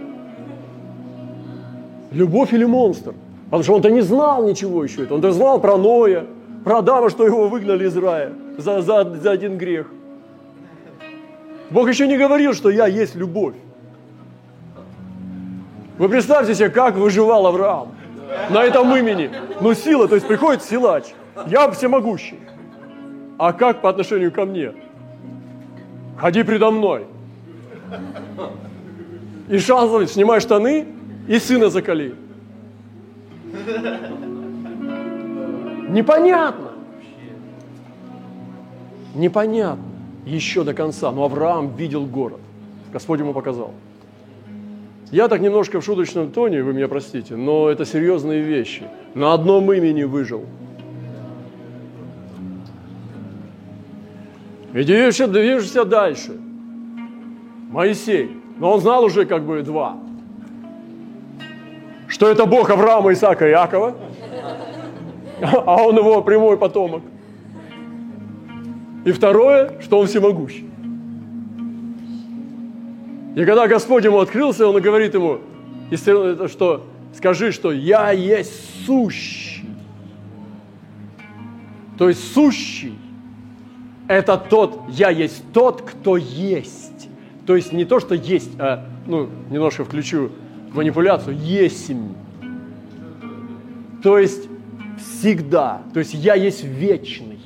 Любовь 2.11 2.51
или 2.51 2.65
монстр? 2.65 3.13
Потому 3.45 3.63
что 3.63 3.75
он-то 3.75 3.89
не 3.91 4.01
знал 4.01 4.45
ничего 4.45 4.83
еще. 4.83 5.07
Он-то 5.09 5.31
знал 5.31 5.61
про 5.61 5.77
Ноя, 5.77 6.25
про 6.65 6.79
Адама, 6.79 7.09
что 7.09 7.25
его 7.25 7.47
выгнали 7.47 7.87
из 7.87 7.95
рая 7.95 8.33
за, 8.57 8.81
за, 8.81 9.05
за 9.05 9.31
один 9.31 9.57
грех. 9.57 9.89
Бог 11.69 11.87
еще 11.87 12.07
не 12.07 12.17
говорил, 12.17 12.53
что 12.53 12.69
я 12.69 12.87
есть 12.87 13.15
любовь. 13.15 13.55
Вы 15.97 16.09
представьте 16.09 16.55
себе, 16.55 16.69
как 16.69 16.95
выживал 16.97 17.47
Авраам 17.47 17.93
на 18.49 18.63
этом 18.63 18.95
имени. 18.95 19.31
Ну, 19.61 19.73
сила, 19.73 20.07
то 20.07 20.15
есть 20.15 20.27
приходит 20.27 20.63
силач. 20.63 21.05
Я 21.47 21.69
всемогущий. 21.71 22.39
А 23.37 23.53
как 23.53 23.81
по 23.81 23.89
отношению 23.89 24.31
ко 24.31 24.45
мне? 24.45 24.73
Ходи 26.17 26.43
предо 26.43 26.71
мной. 26.71 27.05
И 29.49 29.57
шансовый, 29.57 30.07
снимай 30.07 30.39
штаны 30.39 30.87
и 31.27 31.39
сына 31.39 31.69
закали. 31.69 32.15
Непонятно. 35.89 36.71
Непонятно. 39.15 39.83
Еще 40.25 40.63
до 40.63 40.73
конца. 40.73 41.11
Но 41.11 41.23
Авраам 41.25 41.75
видел 41.75 42.05
город. 42.05 42.39
Господь 42.91 43.19
ему 43.19 43.33
показал. 43.33 43.73
Я 45.13 45.27
так 45.27 45.41
немножко 45.41 45.79
в 45.79 45.85
шуточном 45.85 46.31
тоне, 46.31 46.63
вы 46.63 46.73
меня 46.73 46.87
простите, 46.87 47.35
но 47.35 47.69
это 47.69 47.85
серьезные 47.85 48.41
вещи. 48.41 48.81
На 49.13 49.33
одном 49.33 49.71
имени 49.71 50.05
выжил. 50.05 50.43
И 54.73 54.83
движешься, 54.83 55.27
движешься 55.27 55.85
дальше. 55.85 56.35
Моисей. 57.69 58.31
Но 58.57 58.71
он 58.71 58.81
знал 58.81 59.03
уже 59.03 59.25
как 59.25 59.43
бы 59.43 59.61
два. 59.61 59.97
Что 62.07 62.27
это 62.27 62.47
Бог 62.47 62.71
Авраама, 62.71 63.13
Исаака 63.13 63.47
и 63.47 63.51
Иакова, 63.51 63.95
а 65.43 65.83
он 65.83 65.95
его 65.95 66.23
прямой 66.23 66.57
потомок. 66.57 67.03
И 69.05 69.11
второе, 69.11 69.79
что 69.79 69.99
он 69.99 70.07
всемогущий. 70.07 70.72
И 73.35 73.45
когда 73.45 73.67
Господь 73.67 74.05
ему 74.05 74.19
открылся, 74.19 74.67
он 74.67 74.79
говорит 74.81 75.15
ему, 75.15 75.39
что 76.47 76.85
скажи, 77.15 77.51
что 77.51 77.71
я 77.71 78.11
есть 78.11 78.85
сущий. 78.85 79.65
То 81.97 82.09
есть 82.09 82.33
сущий– 82.33 82.97
это 84.07 84.37
тот, 84.37 84.81
я 84.89 85.09
есть 85.09 85.43
тот, 85.53 85.81
кто 85.81 86.17
есть. 86.17 87.09
То 87.45 87.55
есть 87.55 87.71
не 87.71 87.85
то, 87.85 87.99
что 87.99 88.15
есть, 88.15 88.51
а, 88.59 88.85
ну, 89.07 89.29
немножко 89.49 89.83
включу 89.83 90.31
манипуляцию, 90.73 91.37
есмь. 91.37 92.13
То 94.01 94.17
есть 94.17 94.47
всегда. 94.97 95.81
То 95.93 95.99
есть 95.99 96.13
я 96.13 96.35
есть 96.35 96.63
вечный. 96.63 97.39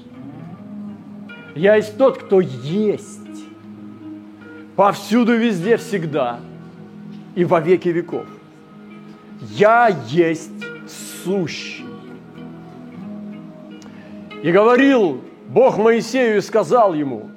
Я 1.55 1.75
есть 1.75 1.97
тот, 1.97 2.17
кто 2.17 2.41
есть 2.41 3.26
повсюду, 4.77 5.35
везде, 5.35 5.75
всегда 5.75 6.39
и 7.35 7.43
во 7.43 7.59
веки 7.59 7.89
веков. 7.89 8.25
Я 9.41 9.89
есть 10.07 10.51
сущий. 11.23 11.85
И 14.43 14.51
говорил 14.51 15.21
Бог 15.47 15.77
Моисею 15.77 16.37
и 16.37 16.41
сказал 16.41 16.93
ему, 16.93 17.31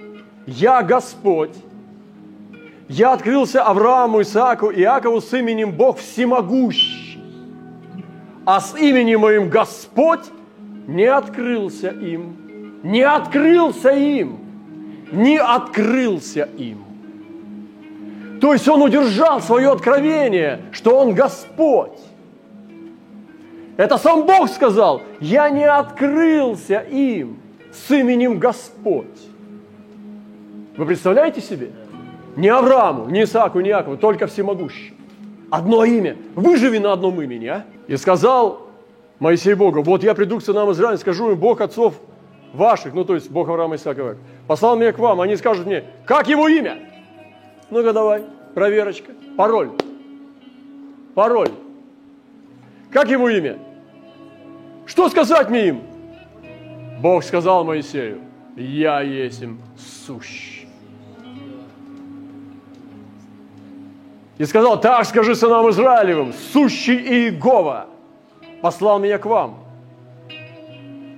я 0.46 0.82
Господь, 0.82 1.56
я 2.88 3.14
открылся 3.14 3.62
Аврааму, 3.62 4.20
Исааку 4.20 4.68
и 4.70 4.82
Иакову 4.82 5.20
с 5.20 5.32
именем 5.32 5.72
Бог 5.72 5.98
Всемогущий, 5.98 7.18
а 8.44 8.60
с 8.60 8.76
именем 8.76 9.20
моим 9.20 9.48
Господь 9.48 10.26
не 10.86 11.06
открылся 11.06 11.88
им, 11.88 12.80
не 12.82 13.02
открылся 13.02 13.90
им, 13.90 14.38
не 15.10 15.38
открылся 15.38 16.48
им. 16.58 16.89
То 18.40 18.54
есть 18.54 18.66
он 18.68 18.82
удержал 18.82 19.40
свое 19.42 19.70
откровение, 19.70 20.62
что 20.72 20.98
он 20.98 21.14
Господь. 21.14 21.98
Это 23.76 23.98
сам 23.98 24.26
Бог 24.26 24.48
сказал, 24.48 25.02
я 25.20 25.50
не 25.50 25.64
открылся 25.64 26.78
им 26.90 27.38
с 27.72 27.90
именем 27.90 28.38
Господь. 28.38 29.06
Вы 30.76 30.86
представляете 30.86 31.40
себе? 31.40 31.70
Не 32.36 32.48
Аврааму, 32.48 33.10
не 33.10 33.24
Исааку, 33.24 33.60
не 33.60 33.70
Иакову, 33.70 33.96
только 33.96 34.26
всемогущий. 34.26 34.94
Одно 35.50 35.84
имя. 35.84 36.16
Выживи 36.34 36.78
на 36.78 36.92
одном 36.92 37.20
имени, 37.20 37.46
а? 37.46 37.64
И 37.88 37.96
сказал 37.96 38.68
Моисей 39.18 39.54
Богу, 39.54 39.82
вот 39.82 40.02
я 40.02 40.14
приду 40.14 40.38
к 40.38 40.42
сынам 40.42 40.70
Израиля, 40.72 40.96
скажу 40.96 41.32
им, 41.32 41.38
Бог 41.38 41.60
отцов 41.60 41.94
ваших, 42.54 42.94
ну 42.94 43.04
то 43.04 43.14
есть 43.14 43.30
Бог 43.30 43.48
Авраама 43.48 43.76
Исаака, 43.76 44.16
послал 44.46 44.76
меня 44.76 44.92
к 44.92 44.98
вам, 44.98 45.20
они 45.20 45.36
скажут 45.36 45.66
мне, 45.66 45.84
как 46.06 46.28
его 46.28 46.48
имя? 46.48 46.89
Ну-ка 47.70 47.92
давай, 47.92 48.24
проверочка. 48.54 49.12
Пароль. 49.36 49.70
Пароль. 51.14 51.50
Как 52.90 53.08
его 53.08 53.28
имя? 53.28 53.58
Что 54.86 55.08
сказать 55.08 55.48
мне 55.48 55.68
им? 55.68 55.82
Бог 57.00 57.22
сказал 57.22 57.64
Моисею, 57.64 58.20
я 58.56 59.00
есть 59.00 59.40
им 59.42 59.60
сущ. 60.04 60.64
И 64.36 64.44
сказал, 64.44 64.80
так 64.80 65.04
скажи 65.04 65.34
сынам 65.34 65.70
Израилевым, 65.70 66.32
сущий 66.32 66.96
Иегова 66.96 67.86
послал 68.62 68.98
меня 68.98 69.18
к 69.18 69.26
вам. 69.26 69.60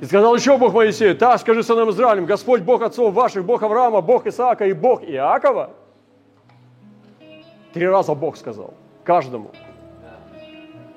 И 0.01 0.05
сказал 0.05 0.35
еще 0.35 0.59
Бог 0.59 0.75
Моисею, 0.75 1.17
так 1.17 1.41
скажи 1.41 1.63
сынам 1.63 1.91
Израилевым, 1.91 2.27
Господь 2.27 2.63
Бог 2.63 2.83
отцов 2.83 3.15
ваших, 3.15 3.45
Бог 3.45 3.63
Авраама, 3.63 4.03
Бог 4.03 4.27
Исаака 4.27 4.67
и 4.67 4.73
Бог 4.75 5.03
Иакова– 5.03 5.71
Три 7.73 7.87
раза 7.87 8.15
Бог 8.15 8.37
сказал, 8.37 8.75
каждому. 9.05 9.51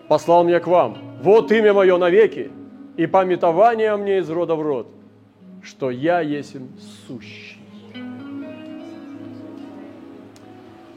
Послал 0.08 0.44
меня 0.44 0.60
к 0.60 0.68
вам. 0.68 0.98
Вот 1.22 1.52
имя 1.52 1.74
мое 1.74 1.98
навеки, 1.98 2.52
и 2.98 3.08
пометование 3.08 3.96
мне 3.96 4.20
из 4.20 4.30
рода 4.30 4.56
в 4.56 4.62
род, 4.62 4.88
что 5.62 5.90
я 5.90 6.22
есть 6.22 6.56
сущий. 7.08 7.60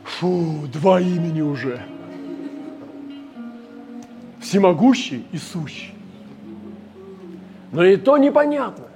Фу, 0.05 0.67
два 0.73 1.01
имени 1.01 1.41
уже. 1.41 1.81
Всемогущий 4.41 5.25
и 5.33 5.37
сущий. 5.37 5.95
Но 7.71 7.85
и 7.85 7.97
то 7.97 8.17
непонятно. 8.17 8.87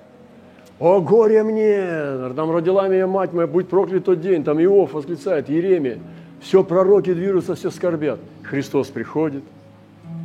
О, 0.81 1.01
горе 1.01 1.45
мне! 1.45 2.35
Там 2.35 2.51
родила 2.51 2.89
меня 2.89 3.07
мать 3.07 3.33
моя, 3.33 3.47
будь 3.47 3.69
проклят 3.69 4.05
тот 4.05 4.21
день. 4.21 4.43
Там 4.43 4.61
Иов 4.61 4.95
восклицает, 4.95 5.49
Еремия. 5.49 5.99
Все 6.43 6.65
пророки 6.65 7.15
движутся, 7.15 7.55
все 7.55 7.71
скорбят. 7.71 8.19
Христос 8.43 8.89
приходит 8.89 9.45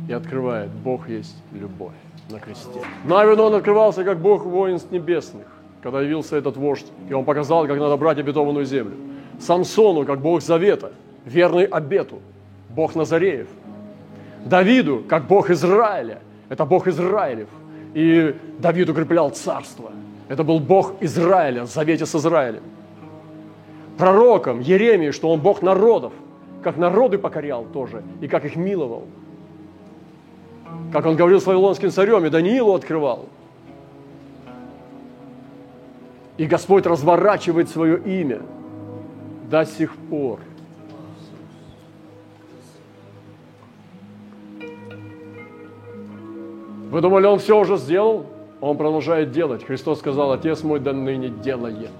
и 0.08 0.12
открывает, 0.12 0.68
Бог 0.70 1.08
есть 1.08 1.36
любовь 1.52 1.94
на 2.28 2.40
кресте. 2.40 2.80
Навин 3.04 3.38
он 3.38 3.54
открывался 3.54 4.02
как 4.02 4.18
Бог 4.18 4.44
воинств 4.44 4.90
небесных, 4.90 5.46
когда 5.80 6.02
явился 6.02 6.36
этот 6.36 6.56
вождь, 6.56 6.86
и 7.08 7.14
он 7.14 7.24
показал, 7.24 7.66
как 7.68 7.78
надо 7.78 7.96
брать 7.96 8.18
обетованную 8.18 8.64
землю. 8.64 8.96
Самсону, 9.38 10.04
как 10.04 10.20
Бог 10.20 10.42
завета, 10.42 10.92
верный 11.24 11.64
обету, 11.64 12.18
Бог 12.68 12.96
Назареев. 12.96 13.46
Давиду, 14.44 15.04
как 15.08 15.28
Бог 15.28 15.50
Израиля, 15.50 16.18
это 16.48 16.64
Бог 16.64 16.88
Израилев. 16.88 17.48
И 17.94 18.34
Давид 18.58 18.88
укреплял 18.90 19.30
царство. 19.30 19.92
Это 20.28 20.42
был 20.42 20.58
Бог 20.58 20.94
Израиля, 21.00 21.62
в 21.62 21.70
завете 21.70 22.06
с 22.06 22.14
Израилем 22.14 22.62
пророком 23.98 24.60
Еремии, 24.60 25.10
что 25.10 25.30
он 25.30 25.40
Бог 25.40 25.60
народов, 25.60 26.12
как 26.62 26.76
народы 26.76 27.18
покорял 27.18 27.64
тоже, 27.64 28.02
и 28.20 28.28
как 28.28 28.44
их 28.44 28.56
миловал. 28.56 29.04
Как 30.92 31.04
он 31.04 31.16
говорил 31.16 31.40
с 31.40 31.46
Вавилонским 31.46 31.90
царем, 31.90 32.24
и 32.24 32.30
Даниилу 32.30 32.74
открывал. 32.74 33.26
И 36.38 36.46
Господь 36.46 36.86
разворачивает 36.86 37.68
свое 37.68 37.98
имя 37.98 38.40
до 39.50 39.64
сих 39.66 39.94
пор. 39.94 40.38
Вы 46.90 47.00
думали, 47.02 47.26
он 47.26 47.38
все 47.38 47.58
уже 47.58 47.76
сделал? 47.76 48.26
Он 48.60 48.76
продолжает 48.76 49.30
делать. 49.30 49.64
Христос 49.64 49.98
сказал, 49.98 50.32
Отец 50.32 50.62
мой 50.62 50.80
до 50.80 50.92
ныне 50.92 51.28
делает. 51.28 51.90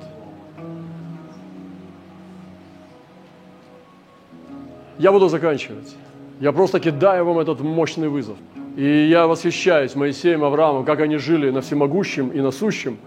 Я 4.98 5.12
буду 5.12 5.28
заканчивать. 5.28 5.94
Я 6.40 6.52
просто 6.52 6.80
кидаю 6.80 7.24
вам 7.24 7.38
этот 7.38 7.60
мощный 7.60 8.08
вызов. 8.08 8.36
И 8.76 9.06
я 9.08 9.26
восхищаюсь 9.26 9.94
Моисеем, 9.94 10.44
Авраамом, 10.44 10.84
как 10.84 11.00
они 11.00 11.16
жили 11.16 11.50
на 11.50 11.60
всемогущем 11.60 12.28
и 12.28 12.40
насущем, 12.40 12.98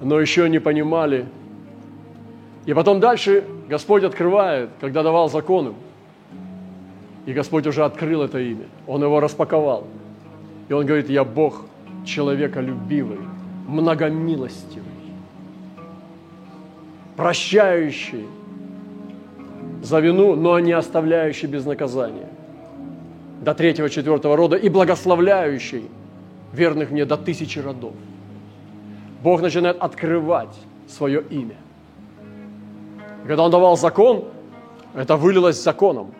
но 0.00 0.20
еще 0.20 0.48
не 0.48 0.60
понимали. 0.60 1.26
И 2.66 2.74
потом 2.74 3.00
дальше 3.00 3.44
Господь 3.68 4.04
открывает, 4.04 4.70
когда 4.80 5.02
давал 5.02 5.28
законы. 5.28 5.74
И 7.26 7.32
Господь 7.32 7.66
уже 7.66 7.84
открыл 7.84 8.22
это 8.22 8.38
имя. 8.38 8.66
Он 8.86 9.02
его 9.02 9.20
распаковал. 9.20 9.86
И 10.68 10.72
Он 10.72 10.86
говорит, 10.86 11.10
я 11.10 11.24
Бог 11.24 11.64
человеколюбивый, 12.04 13.18
многомилостивый, 13.66 14.84
прощающий 17.16 18.26
за 19.84 20.00
вину, 20.00 20.34
но 20.34 20.58
не 20.60 20.72
оставляющий 20.72 21.46
без 21.46 21.66
наказания 21.66 22.28
до 23.42 23.54
третьего, 23.54 23.90
четвертого 23.90 24.34
рода 24.34 24.56
и 24.56 24.70
благословляющий 24.70 25.90
верных 26.54 26.90
мне 26.90 27.04
до 27.04 27.18
тысячи 27.18 27.58
родов. 27.58 27.92
Бог 29.22 29.42
начинает 29.42 29.76
открывать 29.78 30.56
свое 30.88 31.22
имя. 31.28 31.56
И 33.24 33.28
когда 33.28 33.44
Он 33.44 33.50
давал 33.50 33.76
закон, 33.76 34.24
это 34.94 35.16
вылилось 35.18 35.62
законом, 35.62 36.14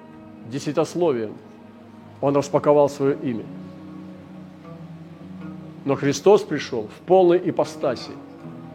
десятословием. 0.51 1.33
Он 2.21 2.37
распаковал 2.37 2.91
свое 2.91 3.17
имя. 3.23 3.45
Но 5.87 5.95
Христос 5.95 6.43
пришел 6.43 6.89
в 6.89 7.07
полной 7.07 7.41
ипостаси 7.43 8.13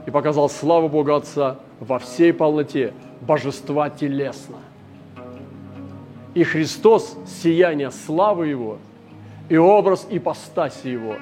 и 0.07 0.09
показал 0.09 0.49
славу 0.49 0.89
Бога 0.89 1.17
Отца 1.17 1.57
во 1.79 1.99
всей 1.99 2.33
полноте 2.33 2.93
божества 3.21 3.91
телесно. 3.91 4.57
И 6.33 6.43
Христос, 6.43 7.17
сияние 7.25 7.91
славы 7.91 8.47
Его 8.47 8.77
и 9.49 9.57
образ 9.57 10.07
ипостаси 10.09 10.87
Его, 10.87 11.15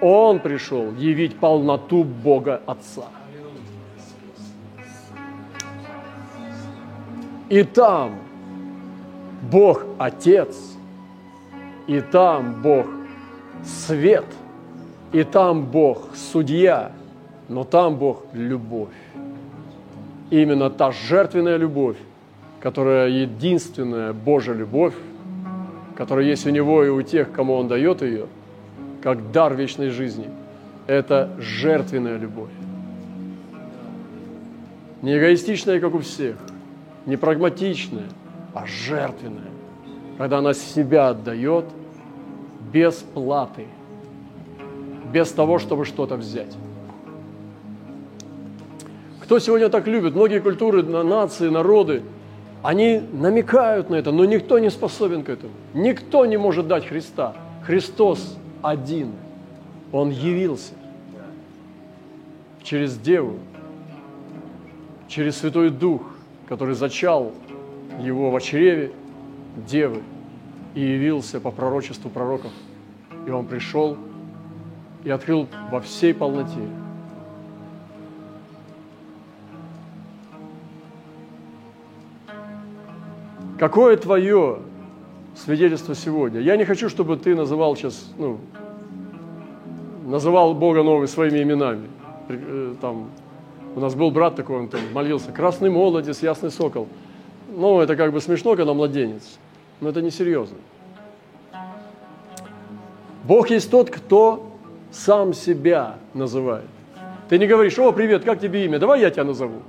Он 0.00 0.38
пришел 0.38 0.94
явить 0.94 1.36
полноту 1.36 2.04
Бога 2.04 2.62
Отца. 2.66 3.08
И 7.48 7.64
там 7.64 8.14
Бог 9.50 9.84
Отец, 9.98 10.56
и 11.86 12.00
там 12.00 12.62
Бог 12.62 12.86
Свет, 13.64 14.24
и 15.12 15.24
там 15.24 15.66
Бог 15.66 16.14
Судья, 16.14 16.92
но 17.48 17.64
там 17.64 17.96
Бог 17.96 18.24
Любовь. 18.32 18.88
Именно 20.30 20.70
та 20.70 20.92
жертвенная 20.92 21.58
любовь, 21.58 21.98
которая 22.62 23.08
единственная 23.08 24.12
Божья 24.12 24.52
любовь, 24.52 24.94
которая 25.96 26.24
есть 26.24 26.46
у 26.46 26.50
Него 26.50 26.84
и 26.84 26.88
у 26.88 27.02
тех, 27.02 27.32
кому 27.32 27.54
Он 27.54 27.66
дает 27.66 28.02
ее, 28.02 28.26
как 29.02 29.32
дар 29.32 29.54
вечной 29.54 29.90
жизни, 29.90 30.28
это 30.86 31.30
жертвенная 31.38 32.18
любовь. 32.18 32.52
Не 35.02 35.18
эгоистичная, 35.18 35.80
как 35.80 35.92
у 35.94 35.98
всех, 35.98 36.36
не 37.04 37.16
прагматичная, 37.16 38.06
а 38.54 38.64
жертвенная, 38.64 39.50
когда 40.16 40.38
она 40.38 40.54
себя 40.54 41.08
отдает 41.08 41.64
без 42.72 42.94
платы, 42.94 43.66
без 45.12 45.32
того, 45.32 45.58
чтобы 45.58 45.84
что-то 45.84 46.14
взять. 46.14 46.56
Кто 49.20 49.40
сегодня 49.40 49.68
так 49.68 49.88
любит? 49.88 50.14
Многие 50.14 50.38
культуры, 50.38 50.84
нации, 50.84 51.48
народы– 51.48 52.02
они 52.62 53.02
намекают 53.12 53.90
на 53.90 53.96
это, 53.96 54.12
но 54.12 54.24
никто 54.24 54.58
не 54.58 54.70
способен 54.70 55.24
к 55.24 55.28
этому. 55.28 55.52
Никто 55.74 56.24
не 56.26 56.36
может 56.36 56.68
дать 56.68 56.86
Христа. 56.86 57.34
Христос 57.64 58.38
один. 58.62 59.12
Он 59.90 60.10
явился 60.10 60.72
через 62.62 62.96
Деву, 62.96 63.38
через 65.08 65.38
Святой 65.38 65.70
Дух, 65.70 66.02
который 66.48 66.74
зачал 66.74 67.32
его 68.00 68.30
в 68.30 68.40
чреве 68.40 68.92
Девы 69.68 70.02
и 70.74 70.80
явился 70.80 71.40
по 71.40 71.50
пророчеству 71.50 72.10
пророков. 72.10 72.52
И 73.26 73.30
он 73.30 73.46
пришел 73.46 73.96
и 75.04 75.10
открыл 75.10 75.48
во 75.70 75.80
всей 75.80 76.14
полноте 76.14 76.60
Какое 83.62 83.96
твое 83.96 84.58
свидетельство 85.36 85.94
сегодня? 85.94 86.40
Я 86.40 86.56
не 86.56 86.64
хочу, 86.64 86.88
чтобы 86.88 87.16
ты 87.16 87.32
называл 87.36 87.76
сейчас, 87.76 88.10
ну, 88.18 88.40
называл 90.04 90.52
Бога 90.52 90.82
новыми 90.82 91.06
своими 91.06 91.44
именами. 91.44 91.86
Э, 92.28 92.74
там, 92.80 93.08
у 93.76 93.78
нас 93.78 93.94
был 93.94 94.10
брат 94.10 94.34
такой, 94.34 94.58
он 94.58 94.68
там 94.68 94.80
молился, 94.92 95.30
красный 95.30 95.70
молодец, 95.70 96.22
ясный 96.22 96.50
сокол. 96.50 96.88
Ну, 97.54 97.80
это 97.80 97.94
как 97.94 98.12
бы 98.12 98.20
смешно, 98.20 98.56
когда 98.56 98.74
младенец, 98.74 99.38
но 99.80 99.90
это 99.90 100.02
не 100.02 100.10
серьезно. 100.10 100.56
Бог 103.22 103.48
есть 103.48 103.70
тот, 103.70 103.90
кто 103.90 104.50
сам 104.90 105.32
себя 105.32 105.98
называет. 106.14 106.66
Ты 107.28 107.38
не 107.38 107.46
говоришь, 107.46 107.78
о, 107.78 107.92
привет, 107.92 108.24
как 108.24 108.40
тебе 108.40 108.64
имя? 108.64 108.80
Давай 108.80 109.02
я 109.02 109.10
тебя 109.10 109.22
назову. 109.22 109.62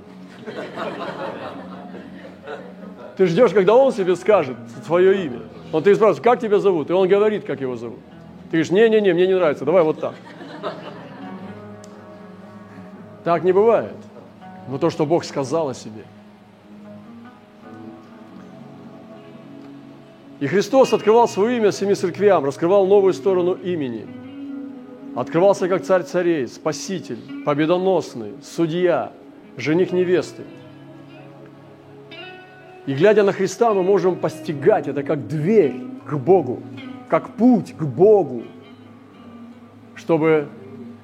Ты 3.16 3.26
ждешь, 3.26 3.52
когда 3.52 3.76
он 3.76 3.92
себе 3.92 4.16
скажет 4.16 4.56
свое 4.86 5.24
имя. 5.24 5.40
Он 5.72 5.82
ты 5.82 5.94
спрашиваешь, 5.94 6.22
как 6.22 6.40
тебя 6.40 6.58
зовут? 6.58 6.90
И 6.90 6.92
он 6.92 7.08
говорит, 7.08 7.44
как 7.44 7.60
его 7.60 7.76
зовут. 7.76 8.00
Ты 8.50 8.58
говоришь, 8.58 8.70
не-не-не, 8.70 9.12
мне 9.12 9.26
не 9.26 9.34
нравится, 9.34 9.64
давай 9.64 9.82
вот 9.82 10.00
так. 10.00 10.14
Так 13.22 13.44
не 13.44 13.52
бывает. 13.52 13.94
Но 14.68 14.78
то, 14.78 14.90
что 14.90 15.06
Бог 15.06 15.24
сказал 15.24 15.68
о 15.68 15.74
себе. 15.74 16.04
И 20.40 20.46
Христос 20.46 20.92
открывал 20.92 21.28
свое 21.28 21.56
имя 21.56 21.72
семи 21.72 21.94
церквям, 21.94 22.44
раскрывал 22.44 22.86
новую 22.86 23.14
сторону 23.14 23.54
имени. 23.54 24.06
Открывался 25.16 25.68
как 25.68 25.84
царь 25.84 26.02
царей, 26.02 26.48
спаситель, 26.48 27.44
победоносный, 27.46 28.32
судья, 28.42 29.12
жених 29.56 29.92
невесты– 29.92 30.42
и 32.86 32.94
глядя 32.94 33.22
на 33.22 33.32
Христа, 33.32 33.72
мы 33.72 33.82
можем 33.82 34.16
постигать 34.16 34.88
это 34.88 35.02
как 35.02 35.26
дверь 35.26 35.74
к 36.06 36.14
Богу, 36.14 36.62
как 37.08 37.30
путь 37.30 37.74
к 37.76 37.82
Богу, 37.82 38.42
чтобы 39.94 40.48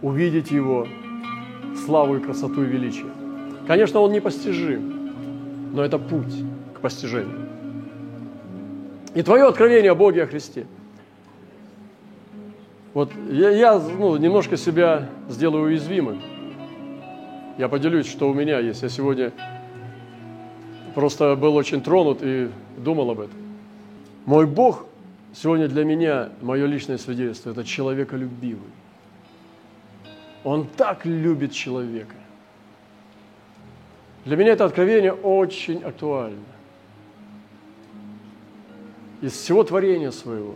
увидеть 0.03 0.51
Его 0.51 0.87
славу 1.85 2.17
и 2.17 2.21
красоту 2.21 2.63
и 2.63 2.67
величие. 2.67 3.11
Конечно, 3.67 4.01
Он 4.01 4.13
непостижим, 4.13 5.73
но 5.73 5.83
это 5.83 5.99
путь 5.99 6.35
к 6.75 6.81
постижению. 6.81 7.49
И 9.15 9.23
твое 9.23 9.47
откровение 9.47 9.93
о 9.93 9.95
Боге, 9.95 10.25
о 10.25 10.27
Христе. 10.27 10.67
Вот 12.93 13.11
я, 13.31 13.51
я 13.51 13.79
ну, 13.79 14.17
немножко 14.17 14.57
себя 14.57 15.09
сделаю 15.29 15.65
уязвимым. 15.65 16.21
Я 17.57 17.69
поделюсь, 17.69 18.07
что 18.07 18.29
у 18.29 18.35
меня 18.35 18.59
есть. 18.59 18.83
Я 18.83 18.89
сегодня 18.89 19.33
просто 20.95 21.37
был 21.37 21.57
очень 21.57 21.83
тронут 21.83 22.19
и 22.23 22.51
думал 22.77 23.11
об 23.11 23.21
этом. 23.21 23.39
Мой 24.27 24.47
Бог 24.47 24.87
сегодня 25.33 25.69
для 25.69 25.85
меня, 25.85 26.31
мое 26.41 26.67
личное 26.67 26.99
свидетельство, 26.99 27.51
это 27.51 27.65
человеколюбивый. 27.65 28.71
Он 30.45 30.67
так 30.67 31.05
любит 31.05 31.53
человека. 31.53 32.15
Для 34.25 34.37
меня 34.37 34.53
это 34.53 34.65
откровение 34.65 35.13
очень 35.13 35.83
актуально. 35.83 36.39
Из 39.21 39.33
всего 39.33 39.65
творения 39.65 40.11
своего. 40.11 40.55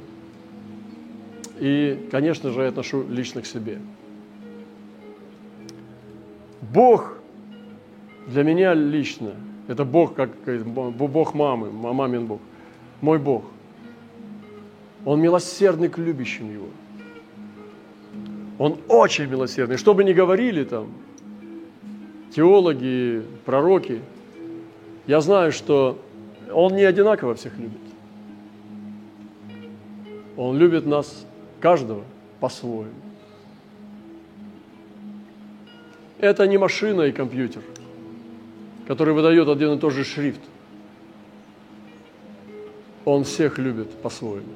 И, 1.59 2.09
конечно 2.11 2.51
же, 2.51 2.62
я 2.62 2.68
отношу 2.68 3.07
лично 3.09 3.42
к 3.42 3.47
себе. 3.47 3.79
Бог 6.61 7.18
для 8.27 8.42
меня 8.42 8.75
лично– 8.75 9.33
это 9.66 9.85
Бог, 9.85 10.14
как 10.14 10.31
Бог 10.66 11.35
мамы, 11.35 11.70
мамин 11.70 12.27
Бог. 12.27 12.40
Мой 13.00 13.18
Бог. 13.18 13.44
Он 15.05 15.20
милосердный 15.20 15.88
к 15.88 15.98
любящим 15.98 16.53
Его. 16.53 16.68
Он 18.59 18.79
очень 18.88 19.27
милосердный. 19.27 19.77
Что 19.77 19.94
бы 19.94 20.05
ни 20.05 20.12
говорили 20.12 20.64
там, 20.64 20.88
теологи, 22.35 23.22
пророки, 23.44 24.00
я 25.07 25.20
знаю, 25.20 25.53
что 25.53 25.98
Он 26.53 26.74
не 26.74 26.85
одинаково 26.85 27.35
всех 27.35 27.57
любит. 27.59 27.81
Он 30.37 30.59
любит 30.59 30.87
нас, 30.87 31.27
каждого, 31.61 32.03
по-своему. 32.40 32.90
Это 36.18 36.46
не 36.46 36.59
машина 36.59 37.03
и 37.03 37.12
компьютер– 37.12 37.62
который 38.87 39.14
выдает 39.14 39.49
один 39.49 39.73
и 39.73 39.79
тот 39.79 39.92
же 39.92 40.05
шрифт. 40.05 40.40
Он 43.05 43.25
всех 43.25 43.59
любит 43.59 43.90
по-своему, 44.03 44.55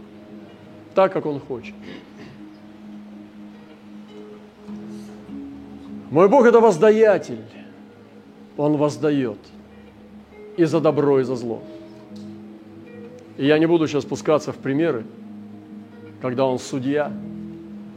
так, 0.94 1.12
как 1.12 1.26
он 1.26 1.40
хочет. 1.40 1.74
Мой 6.10 6.28
Бог– 6.28 6.46
это 6.46 6.60
воздаятель. 6.60 7.42
Он 8.56 8.76
воздает 8.76 9.38
и 10.56 10.64
за 10.64 10.80
добро, 10.80 11.20
и 11.20 11.22
за 11.22 11.36
зло. 11.36 11.62
И 13.36 13.46
я 13.46 13.58
не 13.58 13.66
буду 13.66 13.86
сейчас 13.86 14.02
спускаться 14.02 14.52
в 14.52 14.56
примеры, 14.56 15.04
когда 16.20 16.44
Он 16.44 16.58
судья, 16.58 17.12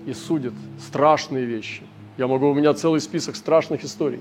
и 0.05 0.13
судит 0.13 0.53
страшные 0.79 1.45
вещи. 1.45 1.83
Я 2.17 2.27
могу, 2.27 2.49
у 2.49 2.53
меня 2.53 2.73
целый 2.73 2.99
список 2.99 3.35
страшных 3.35 3.83
историй. 3.83 4.19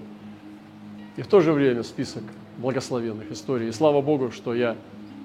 И 1.20 1.22
в 1.22 1.26
то 1.26 1.40
же 1.40 1.52
время 1.52 1.82
список 1.82 2.22
благословенных 2.56 3.30
историй. 3.30 3.68
И 3.68 3.72
слава 3.72 4.00
Богу, 4.00 4.30
что 4.30 4.54
я 4.54 4.74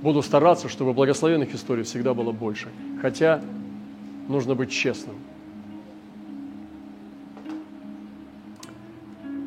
буду 0.01 0.21
стараться, 0.21 0.67
чтобы 0.67 0.91
благословенных 0.91 1.55
историй 1.55 1.83
всегда 1.83 2.13
было 2.13 2.33
больше. 2.33 2.67
Хотя 3.01 3.41
нужно 4.27 4.55
быть 4.55 4.71
честным. 4.71 5.15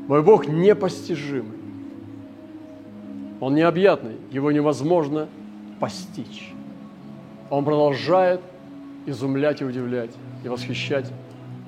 Мой 0.06 0.22
Бог 0.22 0.48
непостижимый. 0.48 1.58
Он 3.40 3.54
необъятный, 3.54 4.16
его 4.30 4.50
невозможно 4.50 5.28
постичь. 5.80 6.54
Он 7.50 7.62
продолжает 7.62 8.40
изумлять 9.04 9.60
и 9.60 9.66
удивлять, 9.66 10.12
и 10.42 10.48
восхищать. 10.48 11.12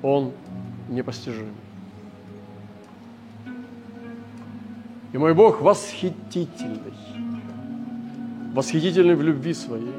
Он 0.01 0.31
непостижим. 0.89 1.53
И 5.13 5.17
мой 5.17 5.33
Бог 5.33 5.61
восхитительный, 5.61 6.93
восхитительный 8.53 9.15
в 9.15 9.21
любви 9.21 9.53
своей, 9.53 9.93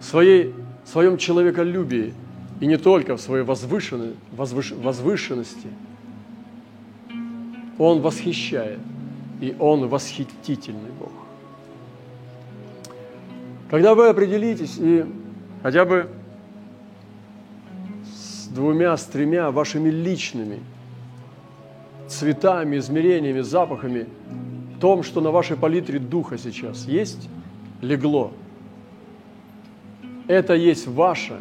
в 0.00 0.04
своей, 0.04 0.54
в 0.84 0.88
своем 0.88 1.18
человеколюбии, 1.18 2.14
и 2.60 2.66
не 2.66 2.78
только 2.78 3.16
в 3.16 3.20
своей 3.20 3.44
возвышенной, 3.44 4.14
возвыш, 4.32 4.72
возвышенности. 4.72 5.68
Он 7.78 8.00
восхищает, 8.00 8.78
и 9.40 9.54
Он 9.58 9.88
восхитительный 9.88 10.90
Бог. 10.98 11.12
Когда 13.68 13.94
вы 13.94 14.08
определитесь 14.08 14.76
и 14.78 15.04
хотя 15.62 15.84
бы 15.84 16.08
с 18.14 18.46
двумя, 18.46 18.96
с 18.96 19.04
тремя 19.04 19.50
вашими 19.50 19.90
личными 19.90 20.60
цветами, 22.14 22.78
измерениями, 22.78 23.40
запахами, 23.40 24.06
том, 24.80 25.02
что 25.02 25.20
на 25.20 25.30
вашей 25.30 25.56
палитре 25.56 25.98
духа 25.98 26.36
сейчас 26.38 26.86
есть, 26.86 27.28
легло. 27.80 28.32
Это 30.26 30.54
есть 30.54 30.86
ваша 30.86 31.40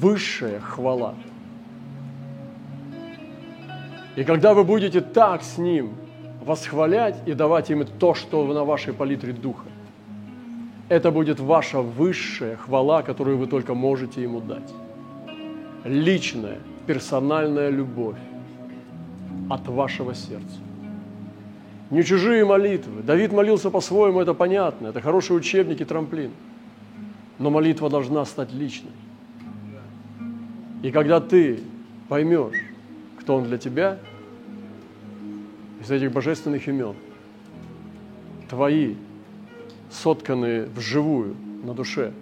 высшая 0.00 0.60
хвала. 0.60 1.14
И 4.16 4.24
когда 4.24 4.54
вы 4.54 4.64
будете 4.64 5.00
так 5.00 5.42
с 5.42 5.58
Ним 5.58 5.90
восхвалять 6.44 7.16
и 7.26 7.34
давать 7.34 7.70
им 7.70 7.84
то, 7.84 8.14
что 8.14 8.46
на 8.52 8.64
вашей 8.64 8.92
палитре 8.92 9.32
духа, 9.32 9.66
это 10.88 11.10
будет 11.10 11.40
ваша 11.40 11.80
высшая 11.80 12.56
хвала, 12.56 13.02
которую 13.02 13.38
вы 13.38 13.46
только 13.46 13.74
можете 13.74 14.22
ему 14.22 14.40
дать. 14.40 14.72
Личная, 15.84 16.58
персональная 16.86 17.70
любовь 17.70 18.18
от 19.48 19.66
вашего 19.68 20.14
сердца. 20.14 20.58
Не 21.90 22.02
чужие 22.02 22.44
молитвы. 22.44 23.02
Давид 23.02 23.32
молился 23.32 23.70
по-своему, 23.70 24.20
это 24.20 24.34
понятно. 24.34 24.88
Это 24.88 25.00
хороший 25.00 25.36
учебник 25.36 25.80
и 25.80 25.84
трамплин. 25.84 26.32
Но 27.38 27.50
молитва 27.50 27.88
должна 27.88 28.24
стать 28.24 28.52
личной. 28.52 28.90
И 30.82 30.90
когда 30.90 31.20
ты 31.20 31.60
поймешь, 32.08 32.56
кто 33.20 33.36
он 33.36 33.44
для 33.44 33.58
тебя, 33.58 33.98
из 35.80 35.90
этих 35.90 36.12
божественных 36.12 36.66
имен, 36.68 36.94
твои 38.48 38.94
сотканные 39.90 40.66
вживую 40.66 41.36
на 41.62 41.74
душе. 41.74 42.12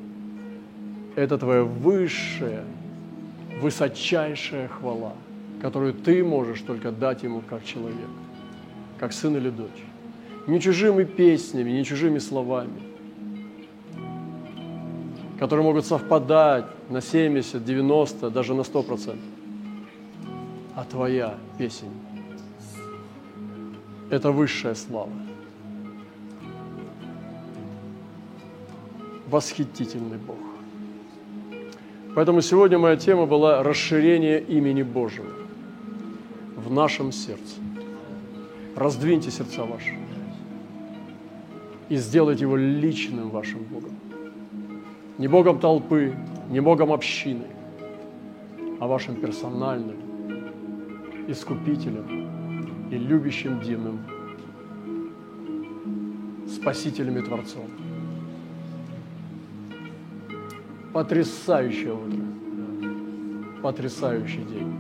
Это 1.15 1.39
твоя 1.39 1.63
высшая, 1.63 2.65
высочайшая 3.61 4.69
хвала, 4.69 5.15
которую 5.61 5.95
ты 5.95 6.23
можешь 6.23 6.61
только 6.61 6.91
дать 6.91 7.23
ему 7.23 7.43
как 7.49 7.65
человек, 7.65 8.09
как 8.99 9.13
сын 9.13 9.37
или 9.37 9.51
дочь. 9.51 9.85
Не 10.47 10.61
чужими 10.61 11.05
песнями, 11.05 11.71
не 11.71 11.85
чужими 11.85 12.19
словами, 12.19 12.81
которые 15.39 15.65
могут 15.65 15.87
совпадать 15.87 16.67
на 16.89 17.01
70, 17.01 17.65
90, 17.65 18.31
даже 18.31 18.55
на 18.55 18.61
100%. 18.61 19.19
А 20.75 20.85
твоя 20.85 21.35
песень– 21.59 21.93
это 24.11 24.31
высшая 24.31 24.75
слава. 24.75 25.11
восхитительный 29.29 30.19
Бог. 30.19 30.37
Поэтому 32.15 32.41
сегодня 32.41 32.79
моя 32.79 32.97
тема 32.97 33.27
была 33.27 33.63
расширение 33.63 34.41
имени 34.41 34.83
Божьего 34.83 35.46
в 36.67 36.73
нашем 36.73 37.13
сердце. 37.13 37.61
Раздвиньте 38.75 39.31
сердца 39.31 39.65
ваши 39.65 39.97
и 41.89 41.97
сделайте 41.97 42.43
его 42.43 42.57
личным 42.57 43.31
вашим 43.31 43.61
Богом. 43.63 43.93
Не 45.19 45.29
Богом 45.29 45.61
толпы, 45.61 46.15
не 46.51 46.61
Богом 46.61 46.93
общины, 46.93 47.47
а 48.81 48.87
вашим 48.89 49.15
персональным, 49.15 49.97
искупителем 51.29 52.89
и 52.91 52.99
любящим 52.99 53.61
дивным 53.61 54.01
Спасителем 56.49 57.19
и 57.19 57.23
Творцом. 57.23 57.67
Потрясающее 60.93 61.93
утро. 61.93 62.25
Потрясающий 63.63 64.43
день. 64.43 64.76